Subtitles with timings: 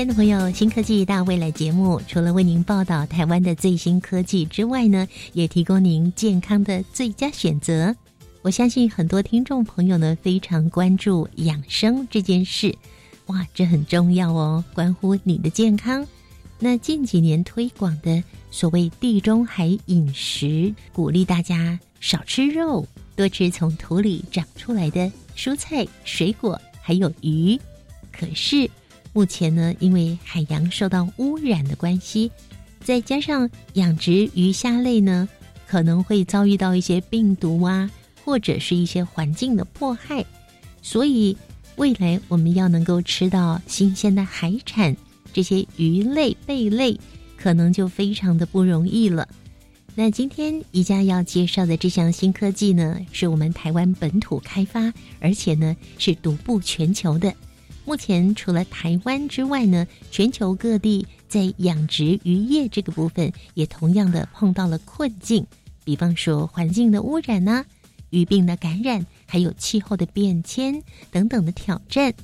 [0.00, 7.94] 亲爱的朋友，新科技大未来节目除了为您报道台湾的最新科技之外呢，也提供您健康的最佳选择。
[8.40, 12.74] 我相信很多听众朋友呢非常关注养生这件事，
[13.26, 16.08] 哇，这很重要哦，关乎你的健康。
[16.58, 27.60] 那近几年推广的所谓地中海饮食，鼓励大家少吃肉，多吃从土里长出来的蔬菜、水果，还有鱼。
[28.10, 28.66] 可是
[29.12, 32.30] 目前呢，因为海洋受到污染的关系，
[32.84, 35.28] 再加上养殖鱼虾类呢，
[35.66, 37.90] 可能会遭遇到一些病毒啊，
[38.24, 40.24] 或者是一些环境的迫害，
[40.80, 41.36] 所以
[41.76, 44.96] 未来我们要能够吃到新鲜的海产，
[45.32, 46.98] 这些鱼类、贝类，
[47.36, 49.28] 可能就非常的不容易了。
[49.96, 57.34] 那今天宜家要介绍的这项新科技呢，是我们台湾本土开发，而且呢是独步全球的。
[57.84, 65.44] 目前除了台湾之外呢，全球各地在养殖渔业这个部分也同样的碰到了困境，
[65.84, 67.64] 比方说环境的污染呐、
[68.10, 72.14] 鱼病的感染，还有气候的变迁等等的挑战。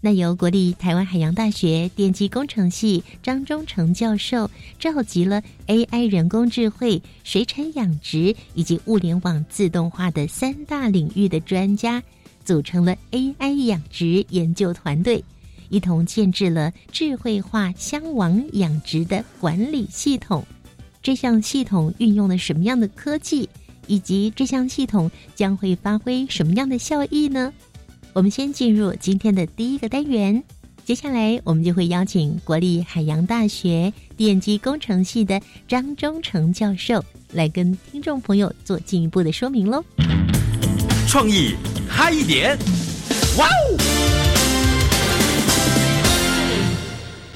[0.00, 12.02] 那由国立台湾海洋大学电机工程系张忠成教授召集了 AI 人工智慧、水产养殖以及物联网自动化的三大领域的专家。
[12.44, 15.24] 组成了 AI 养殖研究团队，
[15.68, 20.44] 一同建制了智慧化箱网养殖的管理系统。
[21.02, 23.48] 这项系统运用了什么样的科技，
[23.86, 27.52] 以及这项系统将会发挥什么样的效益呢？
[28.12, 30.42] 我们先进入今天的第一个单元，
[30.84, 39.84] 接下来我们就会邀请国立海洋大学电机工程系的张忠成教授来跟听众朋友做进一步的说明喽。
[41.14, 41.54] 创意
[41.88, 42.58] 嗨一点，
[43.38, 43.78] 哇哦！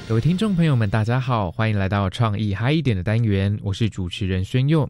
[0.05, 4.89] 各位听众朋友们，大家好，欢迎来到创意嗨一点的单元，我是主持人宣佑。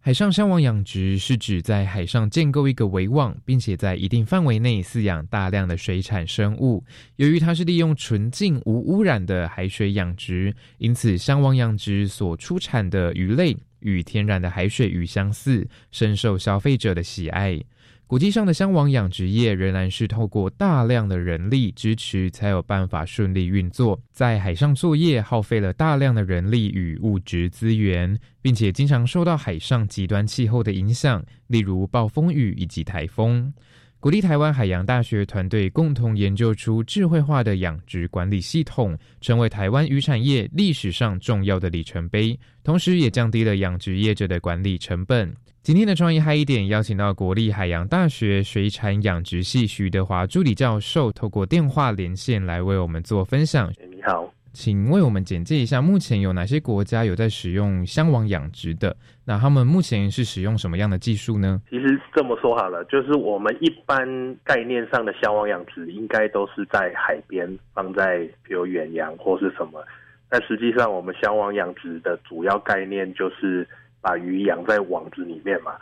[0.00, 6.82] 海上箱网养殖是指在海上建构一个围网，并且在一定范围内饲养大量的水产生物。
[7.14, 17.62] 由于它是利用纯净无污染的海水养殖，因此箱网养殖所出产的鱼类与天然的海水鱼相似，深受消费者的喜爱。
[18.06, 23.98] 国际上的香网养殖业仍然是透过大量的人力支持，才有办法顺利运作。
[24.12, 33.52] 在海上作业耗费了大量的人力与物质资源，并且经常受到海上极端气候的影响，例如暴风雨以及台风。
[34.04, 45.34] 鼓励台湾海洋大学团队共同研究出智慧化的养殖管理系统，成为台湾渔产业历史上重要的里程碑，同时也降低了养殖业者的管理成本。
[45.62, 53.72] 今天的创意嗨一点，邀请到国立海洋大学水产养殖系徐德华助理教授，透过电话连线来为我们做分享。
[53.90, 58.96] 你好，请为我们简介一下，目前有哪些国家有在使用箱网养殖的？
[59.26, 61.60] 那他们目前是使用什么样的技术呢？
[61.68, 64.06] 其实这么说好了，就是我们一般
[64.44, 69.84] 概念上的箱网养殖，应该都是在海边放在比如远洋或是什么，
[70.30, 73.66] 但实际上我们箱网养殖的主要概念就是
[74.00, 75.72] 把鱼养在网子里面嘛。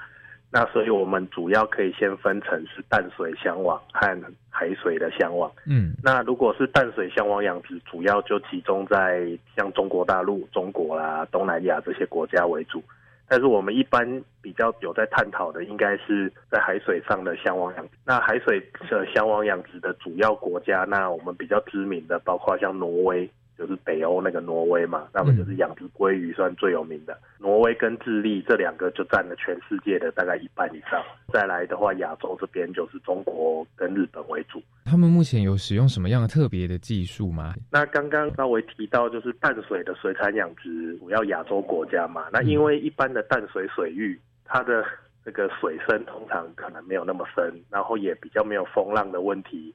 [0.52, 5.50] 那所以我们主要可以先分成是淡水箱网和海水的箱网。
[5.66, 9.26] 嗯，那如果是淡水箱网养殖，主要就集中在
[9.56, 12.82] 像中国大陆、中国啦、东南亚这些国家为主。
[13.28, 17.92] 但是我们一般比较有在探讨的，应该是在海水上的箱网养殖。
[18.04, 18.60] 那海水
[18.90, 23.30] 的箱网养殖的主要国家，那我们比较知名的，包括像挪威，
[23.62, 27.16] 就是北欧那个挪威嘛，那么就是养殖鲑鱼算最有名的。
[27.38, 31.00] 挪威跟智利这两个就占了全世界的大概一半以上。
[31.32, 34.60] 再来的话，亚洲这边就是中国跟日本为主。
[34.84, 37.54] 他们目前有使用什么样的特别的技术吗？
[37.70, 42.24] 那刚刚稍微提到，就是淡水的水产养殖，主要亚洲国家嘛。
[42.32, 44.84] 那因为一般的淡水水域，它的
[45.24, 49.72] 这个水深通常可能没有那么深，然后也比较没有风浪的问题，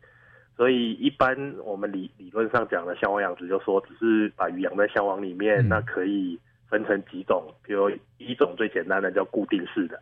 [0.57, 6.37] 所以一般我们理理论上讲的箱网养殖，就说只是把鱼养在箱网里面，嗯那可以
[6.67, 9.97] 分成几种，比如一种最简单的叫固定式的，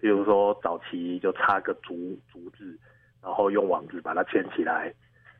[0.00, 2.78] 比如说早期就插个竹竹子。
[3.22, 4.94] 然后用网子把它牵起来。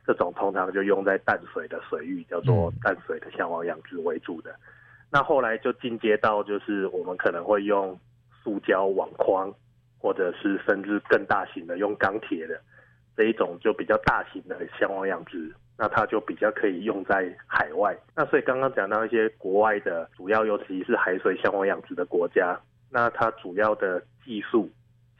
[0.05, 4.53] 这种通常就用在淡水的水域，叫做淡水的箱网养殖为主的。
[5.09, 7.97] 那后来就进阶到，就是我们可能会用
[8.43, 9.53] 塑胶网框，
[9.97, 12.59] 或者是甚至更大型的用钢铁的
[13.17, 15.51] 这一种，就比较大型的箱网养殖。
[15.77, 17.97] 那它就比较可以用在海外。
[18.15, 22.57] 那所以刚刚讲到一些国外的，主要尤其是海水箱网养殖的国家，
[22.89, 24.69] 那它主要的技术，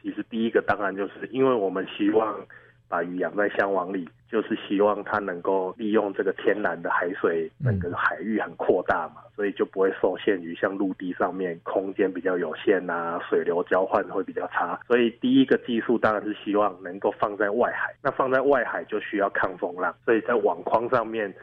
[0.01, 2.39] 其实第一个当然就是因为我们希望。
[2.87, 14.79] 把鱼养在箱网里，就是希望它能够利用这个天然的海水，整个海域很扩大嘛，所以就不会受限于像陆地上面空间比较有限啊，水流交换会比较差。
[14.87, 21.33] 所以第一个技术当然是希望能够放在外海，那放在外海就需要抗风浪，所以在网框上面，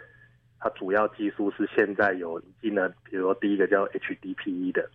[0.58, 4.88] 它主要技术是现在有进了，比如说第一个叫 HDPE 的，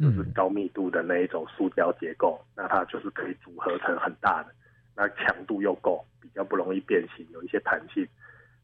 [0.00, 4.54] 就是高密度的那一种塑胶结构，那它就是可以组合成很大的。
[4.96, 8.06] 那强度又够，比较不容易变形，有一些弹性。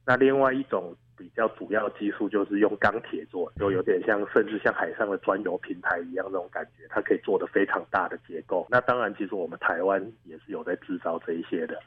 [0.06, 8.67] 那另外一种比较主要技术就是用钢铁做，就有点像甚至像海上的专油平台一样那种感觉，它可以做的非常大的结构。
[8.70, 11.79] 那当然，其实我们台湾也是有在制造这一些的。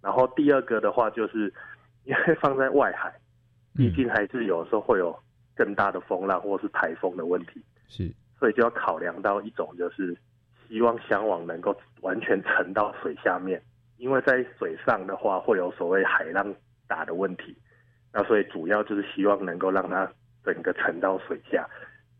[0.00, 1.52] 然后第二个的话，就是
[2.04, 3.14] 因为放在外海，
[3.76, 5.16] 毕竟还是有时候会有
[5.54, 10.16] 更大的风浪或是台风的问题，是，所以就要考量到一种就是。
[10.68, 13.60] 希望香网能够完全沉到水下面，
[13.96, 16.54] 因为在水上的话会有所谓海浪
[16.86, 17.56] 打的问题，
[18.12, 20.10] 那所以主要就是希望能够让它
[20.44, 21.68] 整个沉到水下。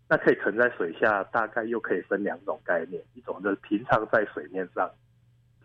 [0.08, 4.90] 那可以沉在水下，大概又可以分两种概念，一种就是平常在水面上。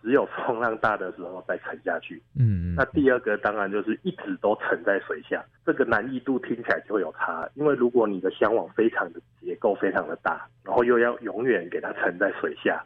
[0.03, 2.21] 只有风浪大的时候再沉下去。
[2.37, 7.49] 嗯，那第二个当然就是一直都沉在水下，这个难易度听起来就会有差。
[7.55, 12.83] 因为如果你的箱网非常的结构非常的大，然后又要永远给它沉在水下，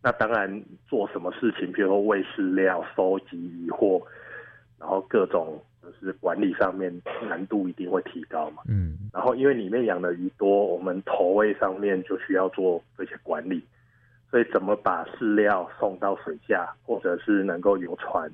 [0.00, 4.00] 那当然做什么事情，比如说喂饲料、收集渔获，
[4.78, 8.62] 然后各种就是管理上面难度一定会提高嘛。
[8.68, 13.60] 嗯，然后因为里面养的鱼多，我们投喂上面就需要做这些管理。
[14.30, 18.30] 所以，怎么把饲料送到水下，或者是能够游船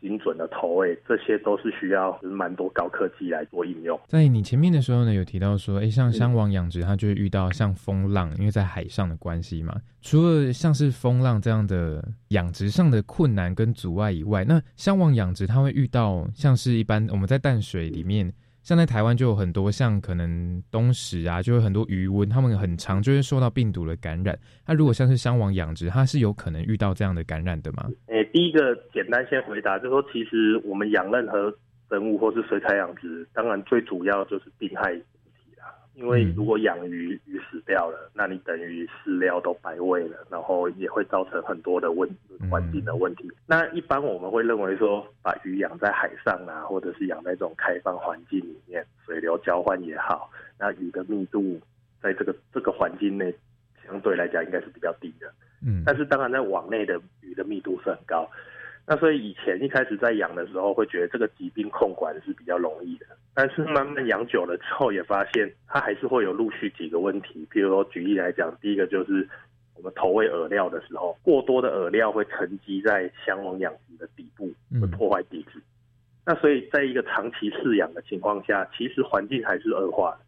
[0.00, 4.00] 精准的投喂，这些都是需要蛮多高科技来做应用。
[4.06, 9.74] 在你前面的时候呢，有提到说，哎，像香网养殖，它就会遇到像风浪，因为在海上的关系嘛。
[10.00, 18.32] 除了像是风浪这样的养殖上的困难跟阻碍以外，那香网养殖它会遇到像是一般我们在淡水里面。
[18.62, 24.38] 像在台湾就有很多像可能东石啊，就有很多鱼温，他们很长就会受到病毒的感染。
[24.66, 27.88] 那如果像是香王养殖，它是有可能遇到这样的感染的吗？
[28.06, 31.52] 诶，第一个简单先回答，就是说其实我们养任何
[31.88, 34.94] 生物或是水产养殖，当然最主要就是病害。
[35.94, 42.08] 因为如果养鱼鱼死掉了，那你等于饲料都白喂了，然后也会造成很多的问
[42.50, 43.30] 环境的问题。
[43.46, 51.60] 那一般我们会认为说，把鱼养在海上啊，或者是养在这种开放环境里面，水流交换也好，那鱼的密度
[52.00, 53.34] 在这个这个环境内
[53.84, 55.30] 相对来讲应该是比较低的。
[55.62, 58.30] 嗯，但是当然在网内的鱼的密度是很高。
[58.90, 63.06] 那所以以前一开始在养的时候，会觉得这个疾病控管是比较容易的。
[63.32, 67.46] 但是慢慢养久了之后，也发现它还是会有陆续几个问题。
[67.48, 69.28] 比如说举例来讲，第一个就是
[69.76, 75.62] 我们投喂饵料的时候，过多的饵料会沉积在箱网养殖的底部，会破坏底质。
[76.26, 80.18] 那所以在一个长期饲养的情况下，其实环境还是恶化，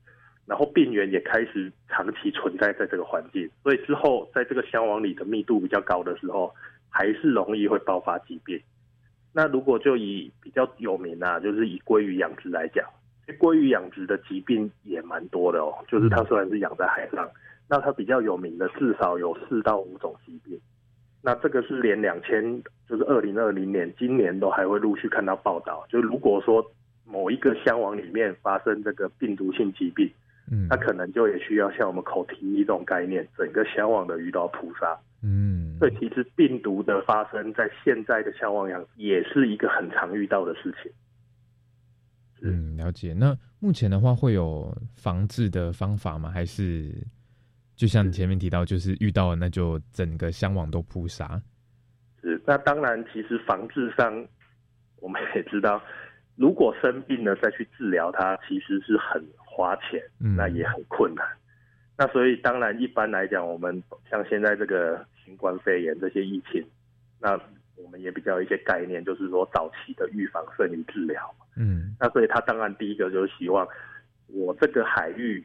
[0.47, 3.51] 然后病源也开始长期存在在这个环境。
[3.65, 6.55] 所以之后在这个箱网里的密度比较高的时候。
[6.93, 8.61] 还是容易会爆发疾病。
[9.33, 12.87] 那如果就以比较有名啊，就是以鲑鱼养殖来讲，
[13.41, 15.73] 鲑鱼养殖的疾病也蛮多的哦。
[15.89, 17.27] 就是它虽然是养在海上，
[17.67, 20.61] 那它比较有名的至少有四到五种疾病。
[21.23, 25.87] 那这个是连两千，就是二零二零年今年都还会陆续看到报道。
[25.89, 26.63] 就如果说
[27.07, 30.11] 某一个箱网里面发生这个病毒性疾病，
[30.51, 34.99] 嗯，那可能就也需要像我们口蹄疫这种概念，整个箱网的鱼都要扑杀。
[35.23, 40.91] 嗯，所以其实病毒的发生在现在的消亡羊也是一个很常遇到的事情。
[42.43, 43.15] 嗯，了解。
[43.15, 46.29] 那目前的话会有防治的方法吗？
[46.29, 46.93] 还是
[47.77, 51.41] 就像你前面提到，就是遇到那就整个箱网都扑杀？
[52.21, 52.43] 是。
[52.45, 54.27] 那当然，其实防治上
[54.97, 55.81] 我们也知道，
[56.35, 61.25] 如果生病了再去治疗它，其实是很花钱，那也很困难。
[61.97, 66.65] 那所以当然，一般来讲，我们像现在这个新冠肺炎这些疫情，
[67.21, 67.39] 那
[67.77, 71.35] 我们也比较一些概念，就是说早期的预防胜于治疗。
[71.57, 73.67] 嗯，那所以他当然第一个就是希望
[74.29, 75.45] 我这个海域，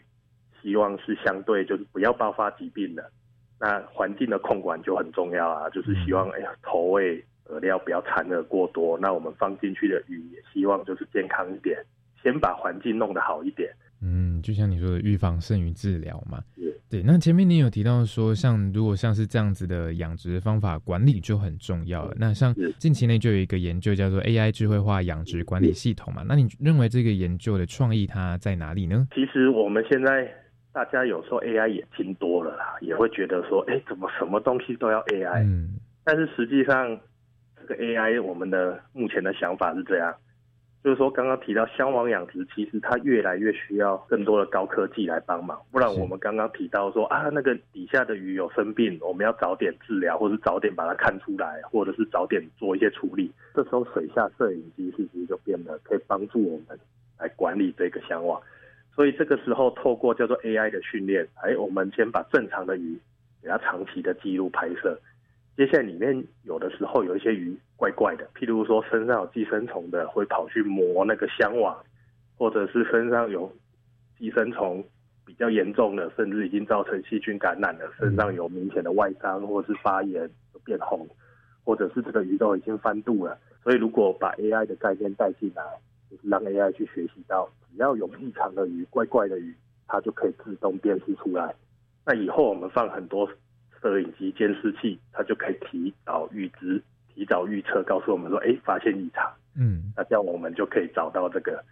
[0.61, 3.11] 希望是相对就是不要爆发疾病的。
[3.59, 8.97] 那环境的控管就很重要啊，就是希望哎呀投喂饵料不要掺饵过多。
[8.99, 11.83] 那我们放进去的鱼也希望就是健康一点，
[12.21, 13.73] 先把环境弄得好一点。
[14.01, 16.39] 嗯，就像你说的，预防胜于治疗嘛。
[16.89, 22.15] 对，那前面你有提到说，像如果像是这样子的养殖方法，管理就很重要了。
[22.17, 29.05] 那像近期内就有一个研究叫做 AI 智慧化养殖管理系统嘛，那你认为这个研究的创意它在哪里呢？
[29.13, 30.33] 其实我们现在
[30.71, 35.43] 大家有时候 AI 也听多了啦，也会觉得说，哎，怎么什么东西都要 AI？
[35.43, 36.97] 嗯但是实际上，
[37.59, 40.15] 这个 AI 我们的目前的想法是这样，
[40.83, 53.29] 就是说刚刚提到箱网养殖，其实它越来越需要更多的高科技来帮忙，不然我们刚刚提到说啊，那个底下的鱼有生病，我们要早点治疗，或是早点把它看出来，或者是早点做一些处理。
[53.53, 56.79] 这时候水下摄影机是不是就变得可以帮助我们
[57.19, 58.41] 来管理这个箱网？
[58.95, 62.97] 所以这个时候透过叫做 AI 的训练，哎，我们先把正常的鱼
[63.41, 64.97] 给它长期的记录拍摄。
[65.57, 71.75] 接下来里面有的时候有一些鱼怪怪的，譬如说身上有寄生虫的，会跑去磨那个箱网，
[72.37, 73.51] 或者是身上有
[74.19, 74.85] 寄生虫
[75.25, 80.29] 比较严重的，甚至已经造成细菌感染了，身上有明显的外伤或者是发炎
[80.63, 81.07] 变红，
[81.63, 83.35] 或者是这个鱼都已经翻肚了。
[83.63, 85.63] 所以如果把 AI 的概念带进来，
[86.11, 89.55] 就是让 AI 去学习到，只要有异常的鱼、怪怪的鱼，
[89.87, 91.55] 它就可以自动辨识出来。
[92.05, 93.27] 那以后我们放很多
[93.81, 96.81] 摄影机监视器，它就可以提早预知、
[97.13, 101.63] 提早预测，告诉我们说，哎，发现异常，嗯那这样我们就可以找到这个，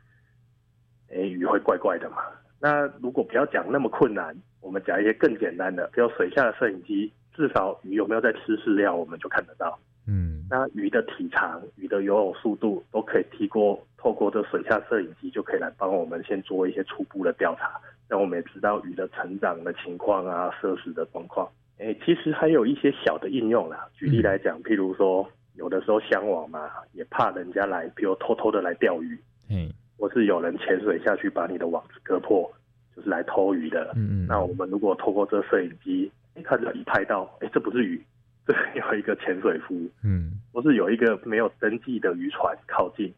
[1.09, 2.17] 哎，鱼会怪怪的嘛。
[2.59, 9.77] 那如果不要讲那么困难，我们讲一些更简单的，比如水下的摄影机，至少鱼有没有在吃饲料，我们就看得到。
[10.07, 21.49] 嗯那鱼的体长、鱼的游泳速度都可以提过，透过这水下摄影机就可以来帮我们先做一些初步的调查，让我们也知道鱼的成长的情况啊、摄食的状况。
[21.77, 23.87] 诶，其实还有一些小的应用啦。
[23.93, 32.51] 举例来讲，譬如说，有的时候箱网嘛，也怕人家来，比如偷偷的来钓鱼，嗯或是有人潜水下去把你的网子割破，
[32.95, 33.91] 就是来偷鱼的。
[33.95, 38.01] 嗯嗯，那我们如果透过这摄影机，诶，它就一拍到，诶，这不是鱼，
[38.45, 39.75] 这有一个潜水夫。
[40.03, 43.13] 嗯或是有一个没有登记的渔船靠近，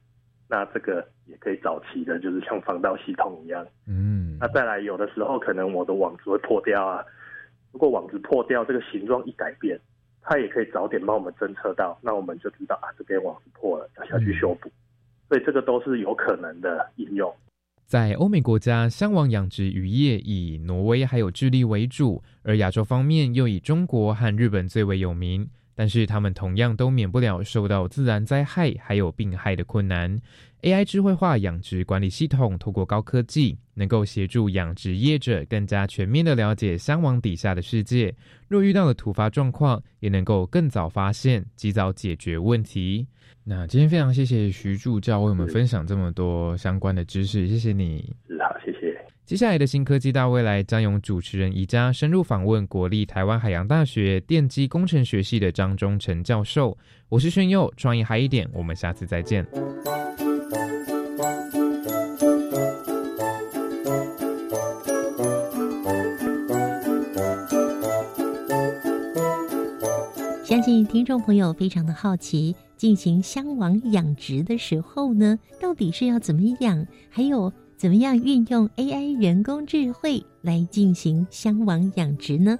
[0.49, 3.63] 那这个也可以早期的，就是像防盗系统一样。
[3.87, 7.05] 嗯那再来，有的时候可能我的网子会破掉啊，
[7.77, 9.79] 如果网子破掉，这个形状一改变，
[10.23, 14.67] 它也可以早点帮我们侦测到，那我们就知道啊，这边网子破了，要下去修补。
[15.29, 17.31] 所以这个都是有可能的应用。
[17.85, 25.47] 在欧美国家，香网养殖渔业以挪威还有智利为主，而亚洲方面又以中国和日本最为有名。
[25.77, 30.19] 但是他们同样都免不了受到自然灾害还有病害的困难。
[30.63, 38.15] AI 智慧化养殖管理系统透过高科技，能够协助养殖业者更加全面的了解香网底下的世界。
[38.47, 43.05] 若遇到了突发状况，也能够更早发现，及早解决问题。
[43.43, 48.15] 那今天非常谢谢徐助教为我们分享这么多相关的知识，谢谢你。
[49.27, 56.77] 接下来的新科技大未来将由主持人宜家深入访问国立台湾海洋大学电机工程学系的张忠成教授。
[57.09, 59.45] 我是炫佑，创意嗨一点，我们下次再见。
[70.45, 76.87] 相信听众朋友非常的好奇，进行箱网养殖的时候呢，到底是要怎么养？
[77.09, 82.57] 还有怎么样运用 AI 人工智慧来进行香网养殖呢？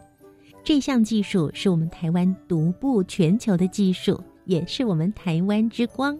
[0.64, 6.16] 这项技术是我们台湾独步全球的技术，也是我们台湾之光。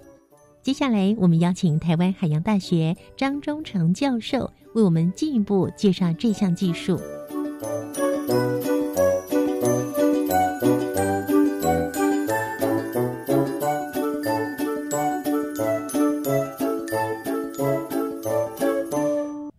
[0.64, 7.00] 接下来，我们邀请台湾海洋大学张忠成教授为我们进一步介绍这项技术。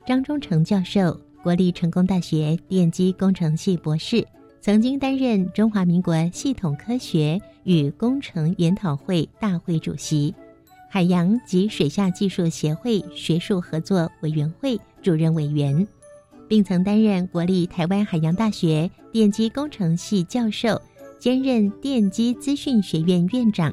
[0.09, 4.27] 张忠成教授，国立成功大学电机工程系博士，
[4.59, 10.35] 曾经担任中华民国系统科学与工程研讨会大会主席，
[10.89, 15.87] 海洋及水下技术协会学术合作委员会主任委员，
[16.49, 20.81] 并曾担任国立台湾海洋大学电机工程系教授，
[21.19, 23.71] 兼任电机资讯学院院长，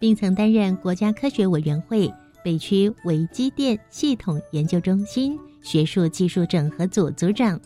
[0.00, 7.60] 并曾担任国家科学委员会北区微机电系统研究中心学术技术整合组组长，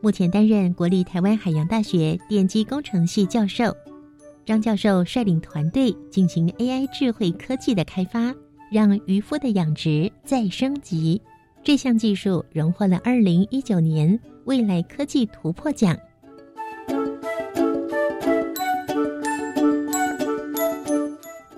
[0.00, 3.74] 目前担任国立台湾海洋大学电机工程系教授。
[4.44, 8.34] 张教授率领团队进行 AI 智慧科技的开发，
[8.70, 11.20] 让渔夫的养殖再升级。
[11.64, 15.96] 这项技术荣获了二零一九年未来科技突破奖。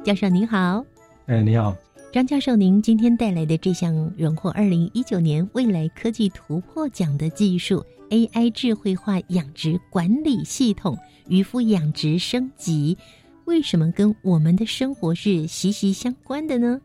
[0.03, 0.83] 教授您好。
[1.27, 1.77] 哎，你好，
[2.11, 10.97] 张教授，您今天带来的这项荣获二零一九年未来科技突破奖的技术 AI 智慧化养殖管理系统
[11.29, 12.97] 渔夫养殖升级，
[13.45, 16.81] 为什么跟我们的生活是息息相关的呢？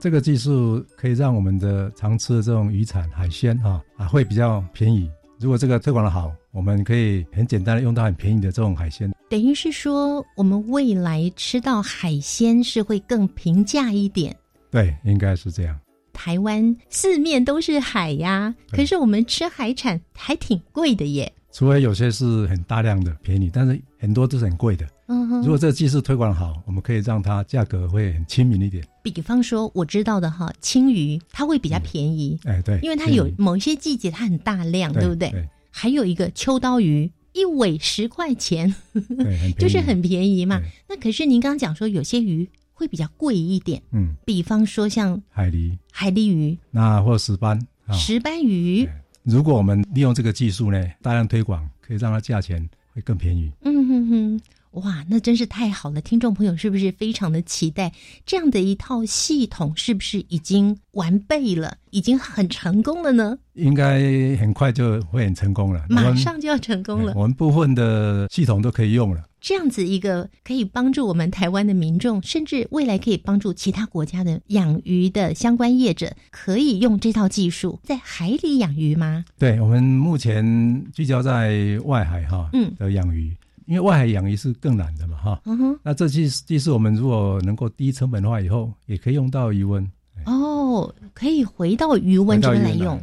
[0.00, 5.06] 这个技术可以让我们的常吃的这种渔产海鲜啊啊会比较便宜。
[5.38, 9.12] 如果这个推广的好，我们可以很简单的用到很便宜的这种海鲜。
[9.28, 14.34] 等于是说，我们未来吃到海鲜是会更平价一点。
[14.72, 15.78] 对，应该是这样。
[16.12, 21.30] 台湾四面都是海呀，对可是我们吃海产还挺贵的耶。
[21.52, 24.86] 除非有些是很大量的便宜，但是很多都是很贵的。
[25.08, 28.82] 嗯哼如果这个技术推广好，我们可以让它价格会很亲民一点。
[29.02, 35.30] 比方说我知道的哈，青鱼它会比较便宜，哎，对，因为它有某一些季节它很大量，对不对？
[35.30, 38.74] 对还有一个秋刀鱼，一尾十块钱，
[39.58, 40.60] 就是很便宜嘛。
[40.88, 47.94] 那可是您刚刚讲说有些鱼会比较贵一点，嗯，比方说像海狸海狸鱼、那或石斑啊。
[47.94, 48.88] 石斑鱼，
[49.22, 53.50] 如果我们利用这个技术呢，大量推广，可以让它价钱会更便宜。
[53.62, 54.40] 嗯哼哼，
[54.80, 56.00] 哇，那真是太好了！
[56.00, 57.92] 听众朋友是不是非常的期待
[58.24, 59.72] 这样的一套系统？
[59.76, 63.38] 是不是已经完备了，已经很成功了呢？
[63.52, 64.00] 应该
[64.36, 67.14] 很快就会很成功了，马上就要成功了哎。
[67.14, 69.22] 我们部分的系统都可以用了。
[69.42, 79.24] 这样子一个可以帮助我们台湾的民众，甚至未来可以帮助其他国家的养鱼的相关业者，可以用这套技术在海里养鱼吗？
[79.36, 80.44] 对我们目前
[80.92, 85.42] 聚焦在外海哈，嗯的养鱼，因为外海养鱼是更难的嘛哈。
[85.44, 89.84] 嗯哼，那这技技术我们如果能够低成本化以后，也可以用到余温，
[90.24, 93.00] 哦，可以回到余温这边来用。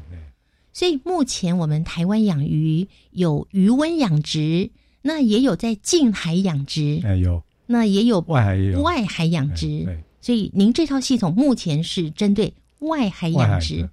[0.72, 4.70] 所以目前我们台湾养鱼有余温养殖，
[5.02, 7.42] 那也有在近海养殖，哎，有。
[7.68, 8.82] 那也有外海也有。
[8.82, 9.68] 外海养哎殖。
[9.86, 13.90] 对，所以您这套系统目前是针对外海养殖。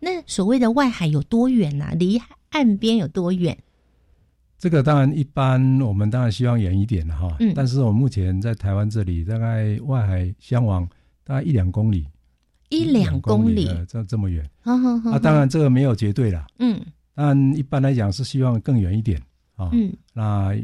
[0.00, 2.20] 那所谓的外海有多远啊、离
[2.50, 3.58] 岸边有多远？
[4.58, 7.52] 这个当然一般我们当然希望远一点了哈，嗯。
[7.54, 10.88] 但是我目前在台湾这里大概外海相往
[11.24, 12.06] 大概一两公里，
[12.68, 13.66] 一两公里。
[13.68, 14.48] 呃这这么远。
[14.60, 16.80] 好好好啊，当，然这个没有绝对啦，嗯。
[17.14, 19.20] 但一般来讲是希望更远一点
[19.58, 19.68] 啊。
[19.72, 20.56] 嗯那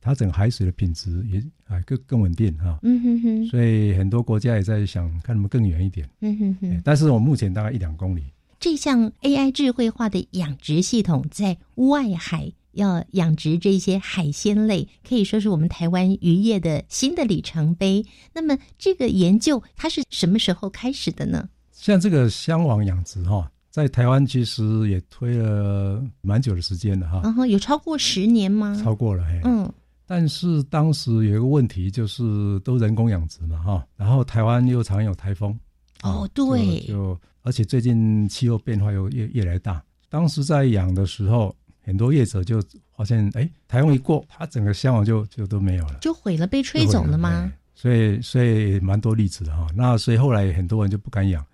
[0.00, 6.08] 它整个海水的品质也啊更更稳定哈、嗯哼哼所以很多国家也在想看能不能更远一点。
[6.20, 6.82] 嗯哼哎哼。
[6.84, 8.22] 但是我目前大概一两公里。
[8.60, 18.06] 这项 AI 智慧化的养殖系统在外海要养殖这些海鲜类，可以说是我们台湾渔业的新的里程碑。
[18.32, 21.48] 那么这个研究它是什么时候开始的呢？
[21.72, 28.74] 像这个香网养殖哈、在台湾其实也推了蛮久的时间了哈、然后有超过十年吗？
[28.82, 29.38] 超过了嘿。
[29.44, 29.70] 嗯
[30.06, 35.54] 但是当时有一个问题，就是都人工养殖嘛哈，然后台湾又常有台风。
[36.02, 39.84] 哦对就而且最近气候变化又越越来越大。
[40.08, 42.62] 当时在养的时候，很多业者就
[42.96, 47.28] 发现，哎，台风一过，它整个香网就就都没有了，就毁了，被吹走了吗？
[47.28, 49.66] 哎所以所以蛮多例子的哈。
[49.76, 51.44] 那所以后来很多人就不敢养。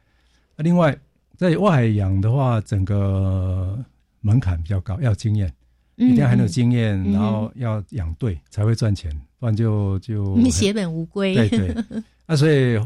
[0.54, 0.96] 那另外
[1.36, 3.78] 在外养的话，整个
[4.20, 5.52] 门槛比较高，要经验，
[5.96, 11.34] 一定要很有经验，嗯然后要养对才会赚钱，不然就就嗯，血本无归。
[11.34, 11.84] 对对。
[12.26, 12.78] 那 所以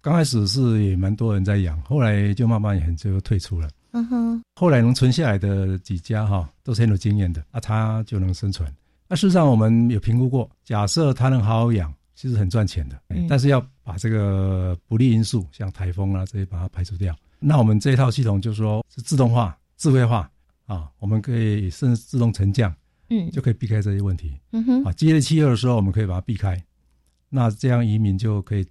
[0.00, 3.68] 刚开始是也蛮多人在养，后来就慢慢也很就退出了。
[3.92, 8.70] 嗯哼，后来能存下来的几家哈，都是很有经验的，啊，他就能生存。
[9.08, 17.16] 那事实上我们有评估过，假设他能好好养，其实很赚钱的，嗯但是要把这个不利因素，像台风啊这些把它排除掉。
[17.40, 20.30] 那我们这一套系统就是说是自动化、智慧化
[20.66, 22.74] 啊，我们可以甚至自动沉降，
[23.10, 24.92] 嗯就可以避开这些问题嗯哼，啊。
[24.92, 26.60] 激烈气候的时候，我们可以把它避开，
[27.28, 28.66] 那这样移民就可以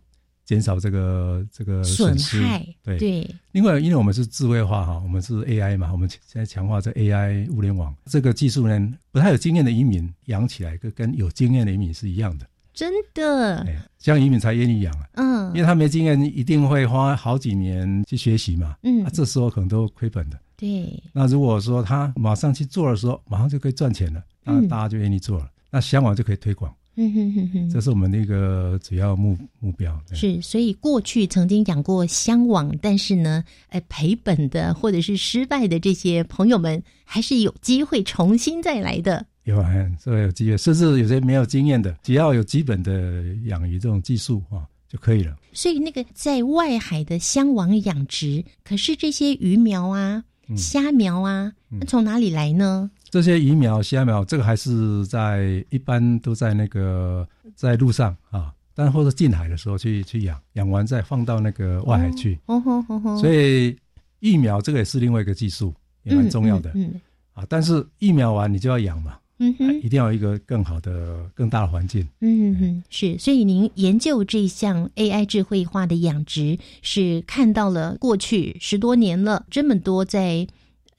[0.45, 2.41] 减少这个这个损损失。
[2.43, 12.45] 害对对，另外，因为我们是智慧化哈，我们是 AI 嘛，我们现在强化这 AI 物联网这个技术呢，不太有经验的移民养起来，跟跟有经验的移民是一样的。
[12.77, 18.75] 真的，哎，这样移民才愿意养啊，嗯因为他没经验，一定会花好几年去学习嘛。
[18.83, 20.37] 嗯啊，，这时候可能都亏本的。
[20.55, 29.99] 对，那如果说他马上去做的时候，马上就可以赚钱了，那嗯大家就愿意做了，那香网就可以推广，嗯哼哼哼，这是我们那个主要目目标。
[30.13, 39.25] 是，所以过去曾经养过香网，但是呢，哎，赔本的或者是失败的这些朋友们，还是有机会重新再来的。
[39.47, 45.33] 有啊，这个有机会，甚至有些没有经验的，只要有基本的养鱼这种技术啊就可以了。
[45.53, 52.91] 所以那个在外海的香网养殖，可是这些鱼苗啊、嗯虾苗啊，那从哪里来呢？
[53.09, 62.37] 这些鱼苗、虾苗，这个还是在一般都在那个在路上啊，但或者近海的时候去去养，养完再放到那个外海去。
[62.47, 63.77] 哦吼吼吼，所以
[64.19, 66.69] 疫苗这个也是另外一个技术，也蛮重要的。
[66.71, 67.01] 嗯嗯
[67.33, 69.81] 啊，但是疫苗完你就要养嘛，嗯哼。
[69.81, 72.07] 一定要一个更好的、更大的环境。
[72.21, 80.47] 嗯哼，是，所以您研究这项 AI 智慧化的养殖，是看到了过去十多年了这么多在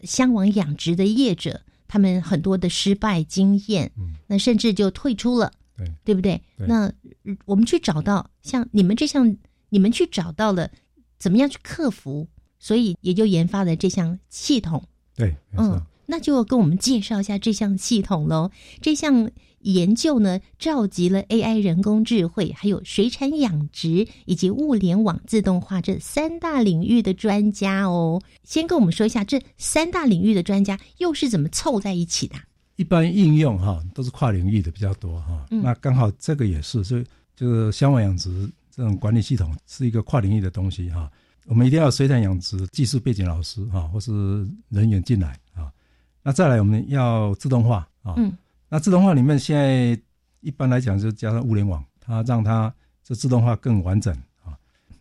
[0.03, 6.41] 香港养殖的业者，他们很多的失败经验，嗯那甚至就退出了，对对不对？
[6.57, 6.87] 对那
[7.25, 9.37] 呃我们去找到像你们这项，
[9.71, 10.71] 你们去找到了
[11.19, 12.29] 怎么样去克服，
[12.61, 14.85] 所以也就研发了这项系统。
[15.17, 15.75] 对，没错。
[15.75, 18.51] 嗯，那就要跟我们介绍一下这项系统喽。
[18.81, 28.23] 这项研究呢，召集了 AI 人工智慧、还有水产养殖以及物联网自动化这三大领域的专家哦。
[28.43, 32.37] 先跟我们说一下，这三大领域的专家又是怎么凑在一起的？
[32.77, 41.11] 一般应用哈都是跨领域的比较多哈，嗯那刚好这个也是，所以就是香网养殖这种管理系统是一个跨领域的东西哈。
[41.47, 44.13] 我们一定要水产养殖技术背景老师哈，或是
[44.69, 45.48] 人员进来啊。
[46.23, 48.33] 那再来我们要自动化啊，嗯
[48.69, 49.99] 那自动化里面现在
[50.41, 54.53] 一般来讲就加上物联网，它让它这自动化更完整啊。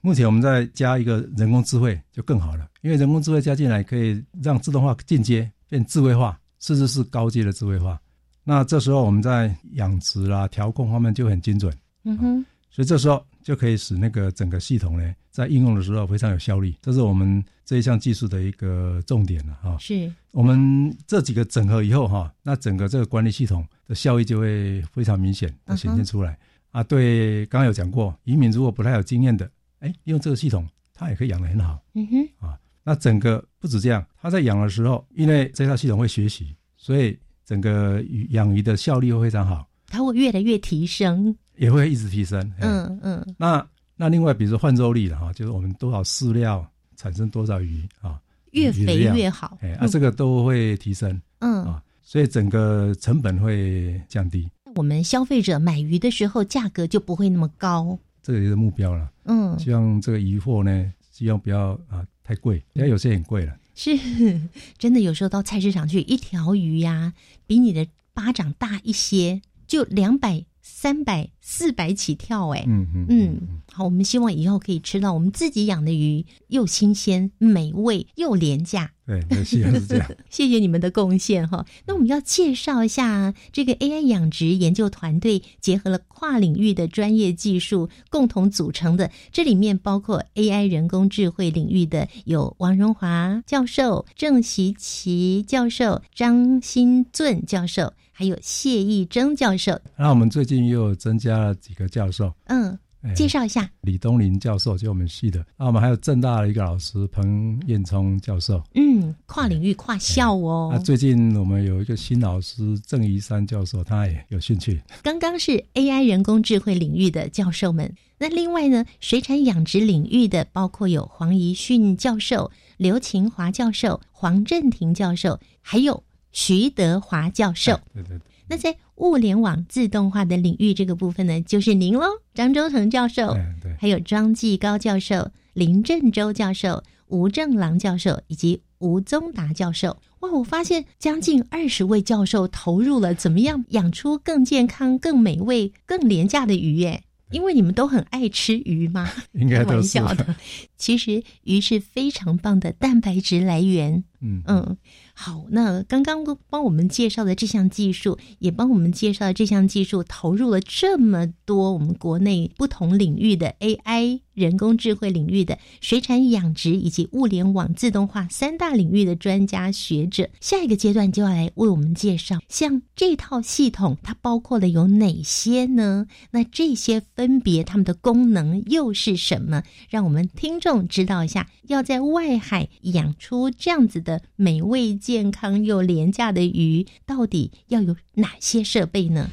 [0.02, 8.00] 目前我们再加一个人工智慧就更好了，因为人工智慧加进来可以让自动化进阶变智慧化，甚至是高阶的智慧化。
[8.44, 11.76] 那这时候我们在养殖啦、调控方面就很精准，
[12.06, 16.74] 嗯哼，所以这时候就可以使那个整个系统呢，在应用的时候非常有效率。
[16.82, 19.76] 这是我们这一项技术的一个重点了哈。
[19.78, 26.40] 是我们这几个整合以后哈，那整个这个管理系统的效益就会非常明显的显现出来、
[26.72, 26.82] 啊。
[26.82, 32.58] 对，刚刚有讲过，移民如果不太有经验的，哎，用这个系统，他也可以养得很好嗯哼，啊。
[32.86, 41.36] 那整个不止这样，他在养的时候，因为这套系统会学习，所以整个鱼养鱼的效率会非常好，它会越来越提升。
[41.58, 42.40] 也会一直提升。
[42.60, 46.66] 哎嗯嗯那那另外，比如说换肉率了哈，就是我们多少饲料
[46.98, 48.20] 产生多少鱼啊，
[48.52, 49.58] 越肥越好。
[49.62, 57.98] 哎，啊，这个都会提升嗯，啊，所以整个成本会降低，我们消费者买鱼的时候，价格就不会那么高。
[58.22, 59.10] 这个也是目标了。
[59.26, 63.56] 嗯，希望这个鱼货呢，希望不要啊太贵，因为有些很贵了。
[63.76, 63.96] 是
[64.78, 67.14] 真的，有时候到菜市场去，一条鱼呀、
[67.46, 70.44] 比你的巴掌大一些，就两百、
[70.80, 78.92] 三百、四百起跳，哎，嗯嗯嗯，好，我们希望以后可以吃到我们自己养的鱼，又新鲜、美味又廉价。
[79.08, 80.12] 对，那希望是这样。
[80.30, 81.66] 谢谢你们的贡献哈。
[81.86, 89.10] 那我们要介绍一下这个 AI 养殖研究团队，结合了跨领域的专业技术共同组成的。
[89.32, 99.80] 这里面包括 AI 人工智慧领域的有王荣华教授、郑习奇教授、张新俊教授，还有谢义征教授。
[99.98, 102.80] 那我们最近又增加了几个教授，嗯，哎
[103.16, 103.70] 介绍一下。
[103.82, 108.64] 李东林教授就我们系的，那我们还有正大的一个老师彭彦聪教授。
[108.76, 110.72] 嗯，跨领域跨校哦。
[110.74, 114.82] 啊，最近我们有一个新老师郑怡山教授，他也有兴趣。
[115.04, 127.80] 刚刚是 AI 人工智慧领域的教授们，那另外呢，水产养殖领域的包括有黄怡训教授、刘勤华教授、黄振廷教授，还有徐德华教授。
[127.94, 133.36] 对对对，那在物联网自动化的领域这个部分呢，就是您喽，张周成教授，
[133.80, 139.98] 还有庄继高教授、林振洲教授、吴正郎教授以及吴宗达教授。
[140.22, 147.04] 哇，我发现将近二十位教授投入了怎么样养出更健康、更美味、更廉价的鱼耶。
[147.30, 150.34] 因为你们都很爱吃鱼嘛， 应该都是笑的。
[150.78, 154.02] 其实鱼是非常棒的蛋白质来源。
[154.22, 154.78] 嗯嗯，
[155.20, 170.30] 好，那刚刚帮我们介绍的这项技术，也帮我们介绍的这项技术投入了这么多我们国内不同领域的 AI 人工智慧领域的水产养殖以及物联网自动化三大领域的专家学者。
[170.40, 176.06] 下一个阶段就要来为我们介绍，像这套系统它包括了有哪些呢？
[176.30, 179.64] 那这些分别它们的功能又是什么？
[179.90, 189.30] 让我们听众知道一下，要在外海养出这样子的美味、健康又廉价的鱼，到底要有哪些设备呢？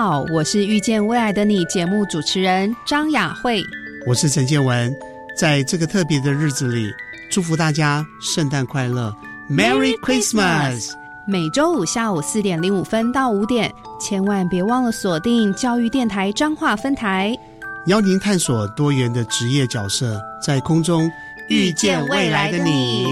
[0.00, 3.60] 好，我是遇见未来的你节目主持人张雅慧，
[4.06, 4.96] 我是陈建文，
[5.36, 6.88] 在这个特别的日子里，
[7.32, 9.12] 祝福大家圣诞快乐
[9.50, 10.92] ，Merry Christmas！
[11.26, 17.36] 每周五下午四点零五分到五点，千万别忘了锁定教育电台彰化分台，
[17.86, 21.10] 邀您探索多元的职业角色，在空中
[21.48, 23.04] 遇见未来的你。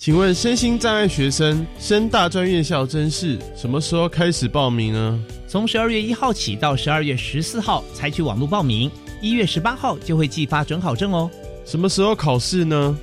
[0.00, 5.22] 请问身心障碍学生升大专院校甄试什么时候开始报名呢？
[5.46, 11.30] 从十二月一号起到十二月十四号采取网络报名，一月十八号就会寄发准考证哦。
[11.66, 12.96] 什么时候考试呢？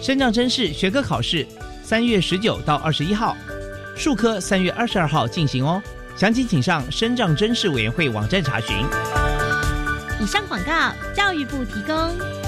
[0.00, 1.46] 身障甄试学科考试
[1.84, 3.36] 三月十九到二十一号，
[3.96, 5.80] 数科三月二十二号进行哦。
[6.16, 8.76] 详情请上身障甄试委员会网站查询。
[10.20, 12.41] 以上广告，教育部提供。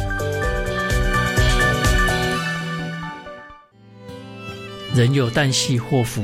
[4.94, 6.22] 人有旦夕祸福，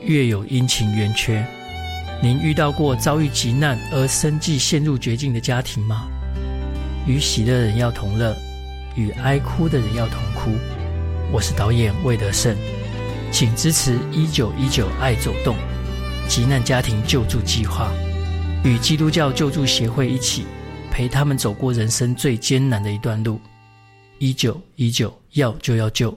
[0.00, 1.44] 月有阴晴圆缺。
[2.22, 6.06] 您遇到过遭遇急难而生计陷入绝境的家庭吗？
[7.08, 8.32] 与喜乐的人要同乐，
[8.94, 10.52] 与哀哭的人要同哭。
[11.32, 12.56] 我是导演魏德胜，
[13.32, 15.56] 请支持一九一九爱走动
[16.28, 17.92] 急难家庭救助计划，
[18.62, 20.44] 与基督教救助协会一起
[20.88, 23.40] 陪他们走过人生最艰难的一段路。
[24.18, 26.16] 一九一九要就要救。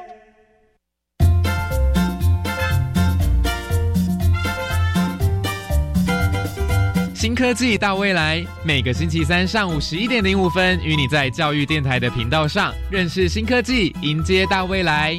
[7.21, 15.15] 新科技大未来，每个星期三上午十一点零五分，与你在教育电台的频道上认识新科技，迎接大未来。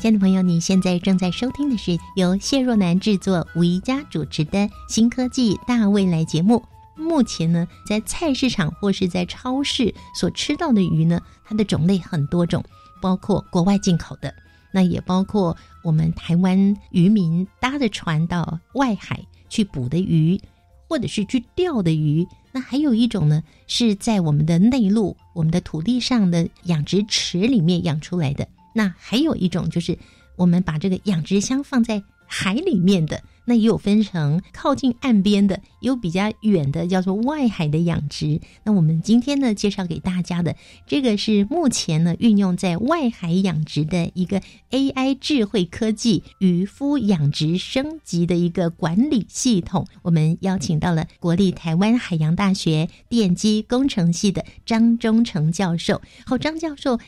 [0.00, 6.64] 亲爱的朋友，你现在正在收听的是由谢若楠制作、吴怡佳主持的《新科技大未来》节目。
[6.96, 12.64] 目前呢，在菜市场或是在超市所吃到的鱼呢，它的种类很多种，
[13.02, 14.34] 包括国外进口的，
[14.72, 20.40] 那也包括我们台湾渔民搭着船到外海去捕的鱼，
[20.88, 22.26] 或者是去钓的鱼。
[22.52, 28.46] 那还有一种呢，是在我们的内陆、我们的土地上的养殖池里面养出来的。
[28.72, 29.98] 那还有一种就是，
[30.36, 33.20] 我们把这个养殖箱放在海里面的。
[33.46, 38.40] 那也有分成靠近岸边的，也有比较远的，叫做外海的养殖。
[38.64, 49.86] 那我们今天呢，介绍给大家的这个是目前呢运用在外海养殖的一个 AI 智慧科技渔夫养殖升级的一个管理系统。
[50.02, 56.00] 我们邀请到了国立台湾海洋大学电机工程系的张忠成教授。
[56.26, 56.98] 好，张教授。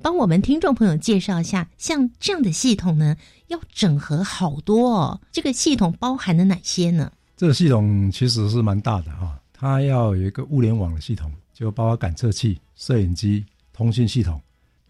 [0.00, 3.16] 帮我们听众朋友介绍一下，像这样的系统呢，
[3.48, 5.20] 要整合好多哦。
[5.30, 7.12] 这个系统包含了哪些呢？
[7.36, 14.40] 这个系统其实是蛮大的哈，它要有一个物联网的系统，就包括感测器、摄影机、通讯系统，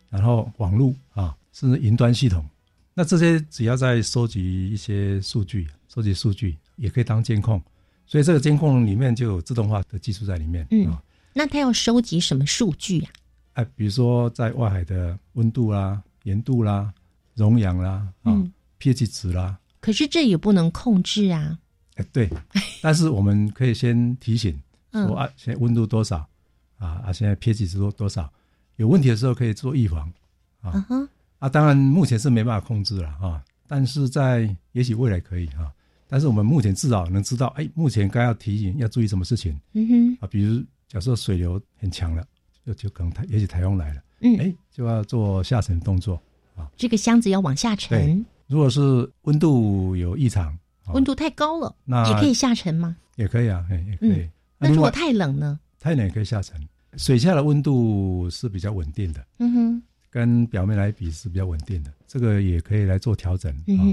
[0.08, 2.44] 然后网络啊，甚至云端系统。
[2.94, 7.62] 那这些只要在收集一些数据，收集数据也可以当监控，
[8.06, 10.66] 所以这个监控里面就有自动化的技术在里面。
[10.70, 10.96] 嗯，
[11.32, 13.10] 那它要收集什么数据呀？
[13.52, 16.92] 哎，比如说在外海的温度啦、盐度啦、
[17.38, 18.44] 溶氧啦、啊
[18.78, 21.58] pH 值啦，可是这也不能控制啊。
[21.94, 22.28] 哎，对，
[22.82, 24.60] 但是我们可以先提醒
[24.92, 26.18] 说啊，现在温度多少
[26.78, 27.02] 啊？
[27.06, 28.30] 啊，现在 pH 值多多少？
[28.76, 30.12] 有问题的时候可以做预防
[30.60, 30.84] 啊。
[31.38, 35.72] 啊，当然目前是没办法控制了啊，但是在也许未来可以哈。
[36.08, 39.58] 但是我们目前至少能知道，哎，目前该要提醒要注意什么事情。
[39.72, 40.18] 嗯哼。
[40.20, 42.26] 啊，比如假设水流很强了。
[42.66, 46.22] 就就可能台也许台风来了，嗯，哎，就要做下沉动作
[46.58, 46.68] 啊。
[46.76, 48.24] 这个箱子要往下沉。
[48.46, 50.58] 如果是温度有异常，
[50.92, 52.96] 温度太高了，那也可以下沉吗？
[53.16, 54.28] 也可以啊，哎，也可以。
[54.58, 55.58] 那如果太冷呢？
[55.78, 56.60] 太冷也可以下沉。
[56.96, 63.84] 水下的温度是比较稳定的，嗯哼，跟表面来比是比较稳定的，这个也可以来做调整啊。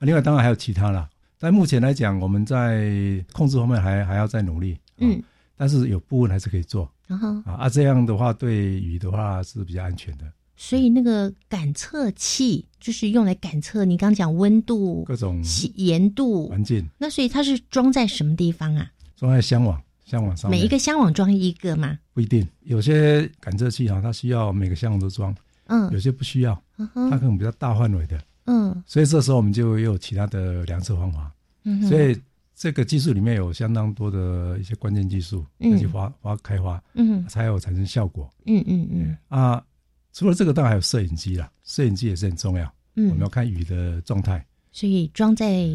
[0.00, 5.22] 另外，当然还有其他啦，但目前来讲，我们在控制方面还还要再努力，嗯，
[5.54, 6.90] 但是有部分还是可以做。
[7.08, 10.24] 啊啊，这样的话对鱼的话是比较安全的。
[10.62, 15.42] 所以那个感测器就是用来感测你刚讲温度、各种
[15.76, 16.86] 盐度、环境。
[16.98, 18.92] 那所以它是装在什么地方啊？
[19.16, 21.98] 装在箱网，箱网上每一个箱网装一个吗？
[22.12, 25.34] 不一定，有些感测器哈，它需要每个箱网都装，
[25.68, 31.32] 嗯有些不需要，嗯哼它可能比较大范围的，嗯所以这时候我们就有其他的量测方法。
[31.64, 32.14] 嗯，所以
[32.54, 39.64] 这个技术里面有相当多的一些关键技术嗯要去发发开发，嗯才有产生效果嗯嗯嗯啊。
[40.12, 42.64] 除了这个，当然还有摄影机啦，摄影机也是很重要。
[42.94, 43.08] 嗯。
[43.08, 45.66] 我们嗯要，看鱼的状态，所以装在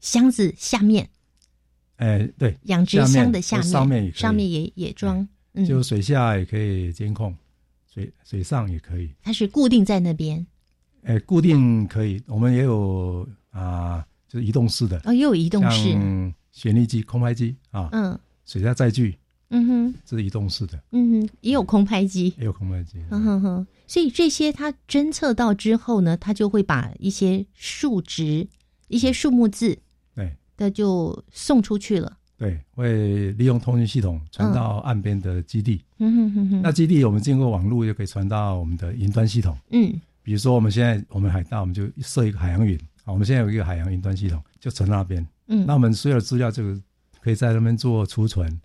[0.00, 1.08] 箱子下面，
[1.96, 7.34] 哎，对，养殖箱的下面，上面也上面也也装，嗯，就水下也可以监控，
[7.92, 10.46] 水水上也可以，它是固定在那边，
[11.02, 12.22] 哎，固定可以。
[12.26, 18.18] 我们也有啊，就是移动式的，哦，也有移动式，像旋力机、空拍机啊，嗯。
[18.46, 19.16] 水下载具
[19.50, 19.94] 嗯哼。
[20.04, 22.98] 这是移动式的，嗯哼，也有空拍机，也有空拍机。
[23.10, 28.48] 嗯哼哼，所以这些它侦测到之后呢，它就会把一些数值、
[28.88, 29.78] 一些数目字
[30.14, 30.34] 对。
[30.56, 32.16] 的就送出去了。
[32.36, 35.82] 对，会利用通讯系统传到岸边的基地。
[35.98, 39.56] 嗯哼哼哼，那基地我们经过网络就可以传到我们的云端系统。
[39.70, 39.92] 嗯。
[40.22, 42.78] 比如说我们现在我们海大，我们就设一个海洋云。
[43.04, 45.26] 啊，我们现在有一个海洋云端系统，就存那边。
[45.48, 46.78] 嗯，那我们所有的资料，这个
[47.20, 48.60] 可以在那边做储存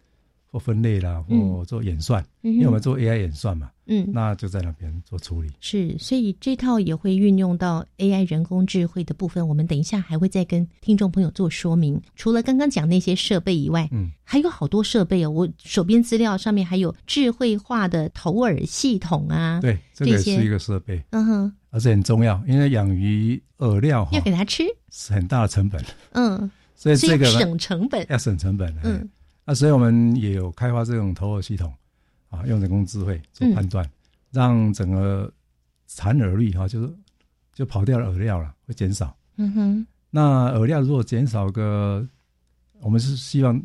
[0.56, 5.50] 或分类啦，或做演算，嗯哼因为我们做 AI 演算嘛，嗯那就在那边做处理。
[5.60, 9.46] 是，所以这套也会运用到 AI 人工智慧的部分。
[9.46, 12.02] 我们等一下还会再跟听众朋友做说明。
[12.16, 15.30] 除了刚刚讲那些设备以外，嗯，还有好多设备哦。
[15.30, 28.74] 我手边资料上面还有智慧化的投耳系统啊，对，这个也是一个设备，嗯哼，而且很重要，因为养鱼饵料要给它吃，是很大的成本，嗯，所以这个省成本，要省成本。
[28.84, 29.10] 嗯嗯，
[29.46, 31.72] 那所以我们也有开发这种投饵系统
[32.30, 33.88] 啊，用人工智慧做判断，
[34.32, 35.32] 让整个
[35.88, 36.92] 产饵率哈，就是
[37.54, 39.16] 就跑掉的饵料了会减少。
[39.38, 42.08] 嗯哼，那饵料如果减少个，
[42.80, 43.62] 我们是希望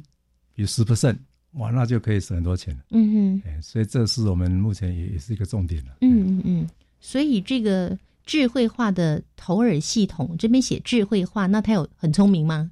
[0.55, 1.17] 比十 percent，
[1.53, 2.85] 哇，那就可以省很多钱了。
[2.91, 5.97] 嗯哼，哎，所以这是我们目前也也是一个重点了。
[6.03, 6.69] 嗯嗯嗯，
[7.01, 12.71] 所以这个智慧化的投耳系统这边写智慧化，那它有很聪明吗？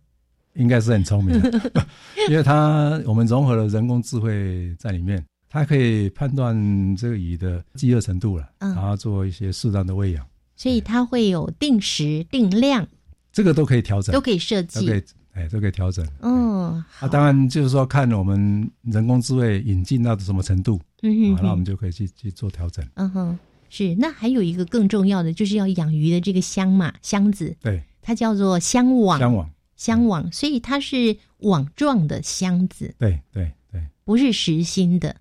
[0.55, 1.73] 应该是很聪明的，
[2.29, 8.75] 因为它我们融合了人工智慧在里面，它可以判断这个鱼的饥饿程度了，嗯。
[8.75, 12.87] 然后做一些适当的喂养，所以它会有定时定量，
[13.33, 14.81] 这个都可以调整，都可以设计。
[14.81, 15.03] 都可以，
[15.35, 16.05] 哎，都可以调整。
[16.21, 22.85] 嗯，啊，当然就是说看我们人工智慧引进到什么程度，嗯哼，啊那我们就可以去去做调整。
[22.95, 23.95] 嗯哼，是。
[23.95, 35.17] 那还有一个更重要的，就是要养鱼的这个箱嘛，箱子，对，它叫做箱网，箱网，箱网，所以它是网状的箱子，对对对，不是实心的。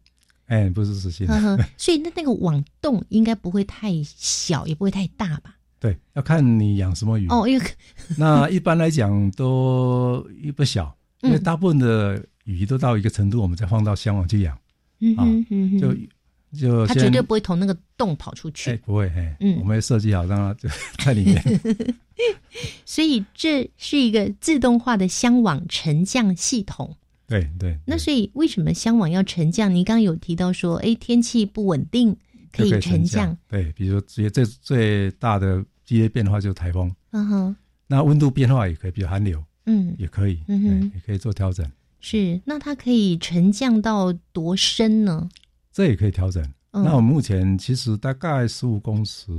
[0.48, 5.56] 哎，不是实心的，呵， 所以那那个网洞应该不会太小，也不会太大吧？
[5.80, 7.28] 对，要看你养什么鱼。
[7.28, 7.66] 哦，因为
[8.18, 14.58] 那一般来讲都不小，因为嗯大部分的鱼都到一个程度，我们再放到箱网去养，
[15.02, 15.94] 嗯哼嗯，就
[16.54, 18.72] 就先它绝对不会从那个洞跑出去。
[18.72, 20.70] 哎不会哎，嗯我们会设计好让它就
[21.04, 21.44] 在里面。
[22.86, 26.96] 所以这是一个自动化的箱网沉降系统。
[27.28, 29.74] 对对，那所以为什么箱网要沉降？
[29.74, 32.16] 您刚刚有提到说，哎，天气不稳定
[32.54, 33.38] 可以沉降。。
[33.50, 37.56] 对，比如说最最最大的激烈变化就是台风，嗯哼，
[37.88, 42.40] 那温度变化也可以，比如寒流嗯，也可以，嗯哼哎也可以做调整，是。
[42.46, 45.28] 那它可以沉降到多深呢？
[45.78, 46.44] 这也可以调整。
[46.72, 49.32] 嗯那我们目前其实大概十五公尺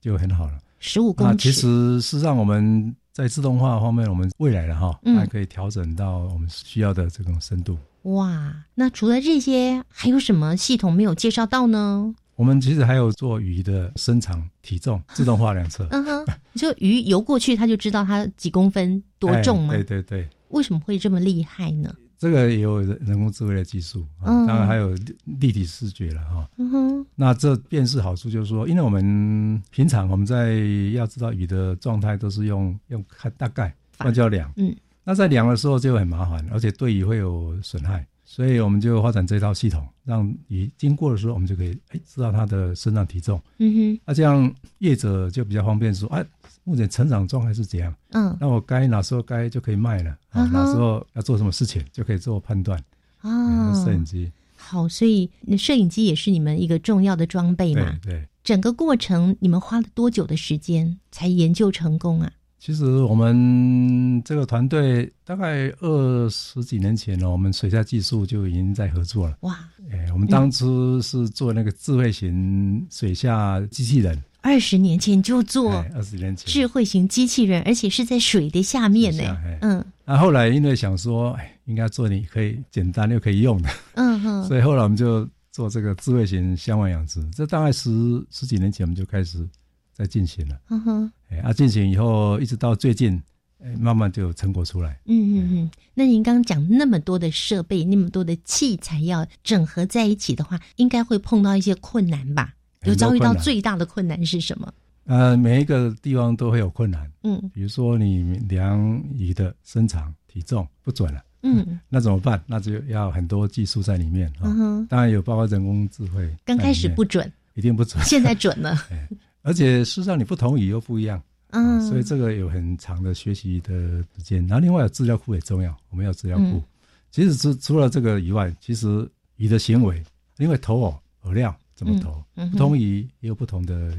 [0.00, 0.58] 就很好了。
[0.78, 1.38] 十五公那尺。
[1.38, 7.76] 其实事实上我们在自动化方面，我们未来的哈，嗯还可以调整到我们需要的这种深度。
[8.04, 12.14] 哇，那除了这些，还有什么系统没有介绍到呢？
[12.36, 19.74] 我们其实还有做鱼的身长、体重自动化量测， 嗯哼，就鱼游过去，它就知道它几公分、多重吗？
[19.74, 21.94] 哎对对对，为什么会这么厉害呢？
[22.20, 26.46] 这个也有人人工智慧的技术，啊嗯当然还有立立体视觉了哈。
[26.58, 30.52] 嗯哼，那这便是好处就是说，因为我们平常我们在
[30.92, 34.52] 要知道鱼的状态都是用用看大概，那就要量。
[34.56, 43.42] 嗯，那在量的时候就很麻烦，而且对鱼会有损害，所以我们就发展这套系统，让你经过的时候，我们就可以哎知道它的身上体重。
[43.58, 46.24] 嗯哼，那这样业者就比较方便说，哎，
[46.62, 47.92] 目前成长状态是怎样？
[48.10, 50.46] 嗯那我该哪时候该就可以卖了啊？
[50.46, 52.80] 嗯哪时候要做什么事情就可以做判断。
[53.18, 57.98] 啊，摄影机，好，所以那摄影机也是你们一个重要的装备对嘛。
[58.00, 58.28] 对。
[58.44, 62.32] 整个过程你们花了多久的时间才研究成功啊？
[62.60, 69.38] 其实我们这个团队大概二十几年前呢，我们水下技术就已经在合作了。
[69.40, 69.58] 哇，
[69.90, 76.46] 哎，我们当初是做那个智慧型水下机器人，二十年前就做哎，二十年前。
[76.46, 79.38] 智慧型机器人，而且是在水的下面呢。
[79.62, 87.26] 嗯，那后来因为想说，哎，应该做你可以简单又可以用的，嗯哼， 所以后来我们就做这个智慧型箱网养殖。
[87.30, 87.90] 这大概十
[88.28, 89.48] 十几年前我们就开始
[89.94, 93.20] 在进行了，嗯哼，哎，啊，进行以后一直到最近，
[93.62, 94.98] 哎，慢慢就有成果出来。
[95.06, 95.70] 嗯嗯嗯。
[95.94, 102.54] 那您刚刚讲那么多的设备，那么多的器材要整合在一起的话，应该会碰到一些困难吧？
[102.84, 104.72] 有遭遇到最大的困难是什么？
[105.04, 112.40] 呃，每一个地方都会有困难，嗯，比如说你量鱼的身长、体重不准了，嗯， 那怎么办？
[112.46, 116.32] 那就要很多技术在里面啊，嗯哼，当然有包括人工智慧。
[116.44, 118.76] 刚开始不准，一定不准，现在准了。
[119.42, 124.46] 而且事实上你不同语又不一样，嗯，所以这个有很长的学习的时间。
[124.46, 126.62] 然后另外有资料库也重要，我们要资料库。
[127.10, 130.02] 其实除除了这个以外，其实鱼的行为，
[130.38, 133.92] 因为投饵饵料怎么投，不同鱼也有不同的。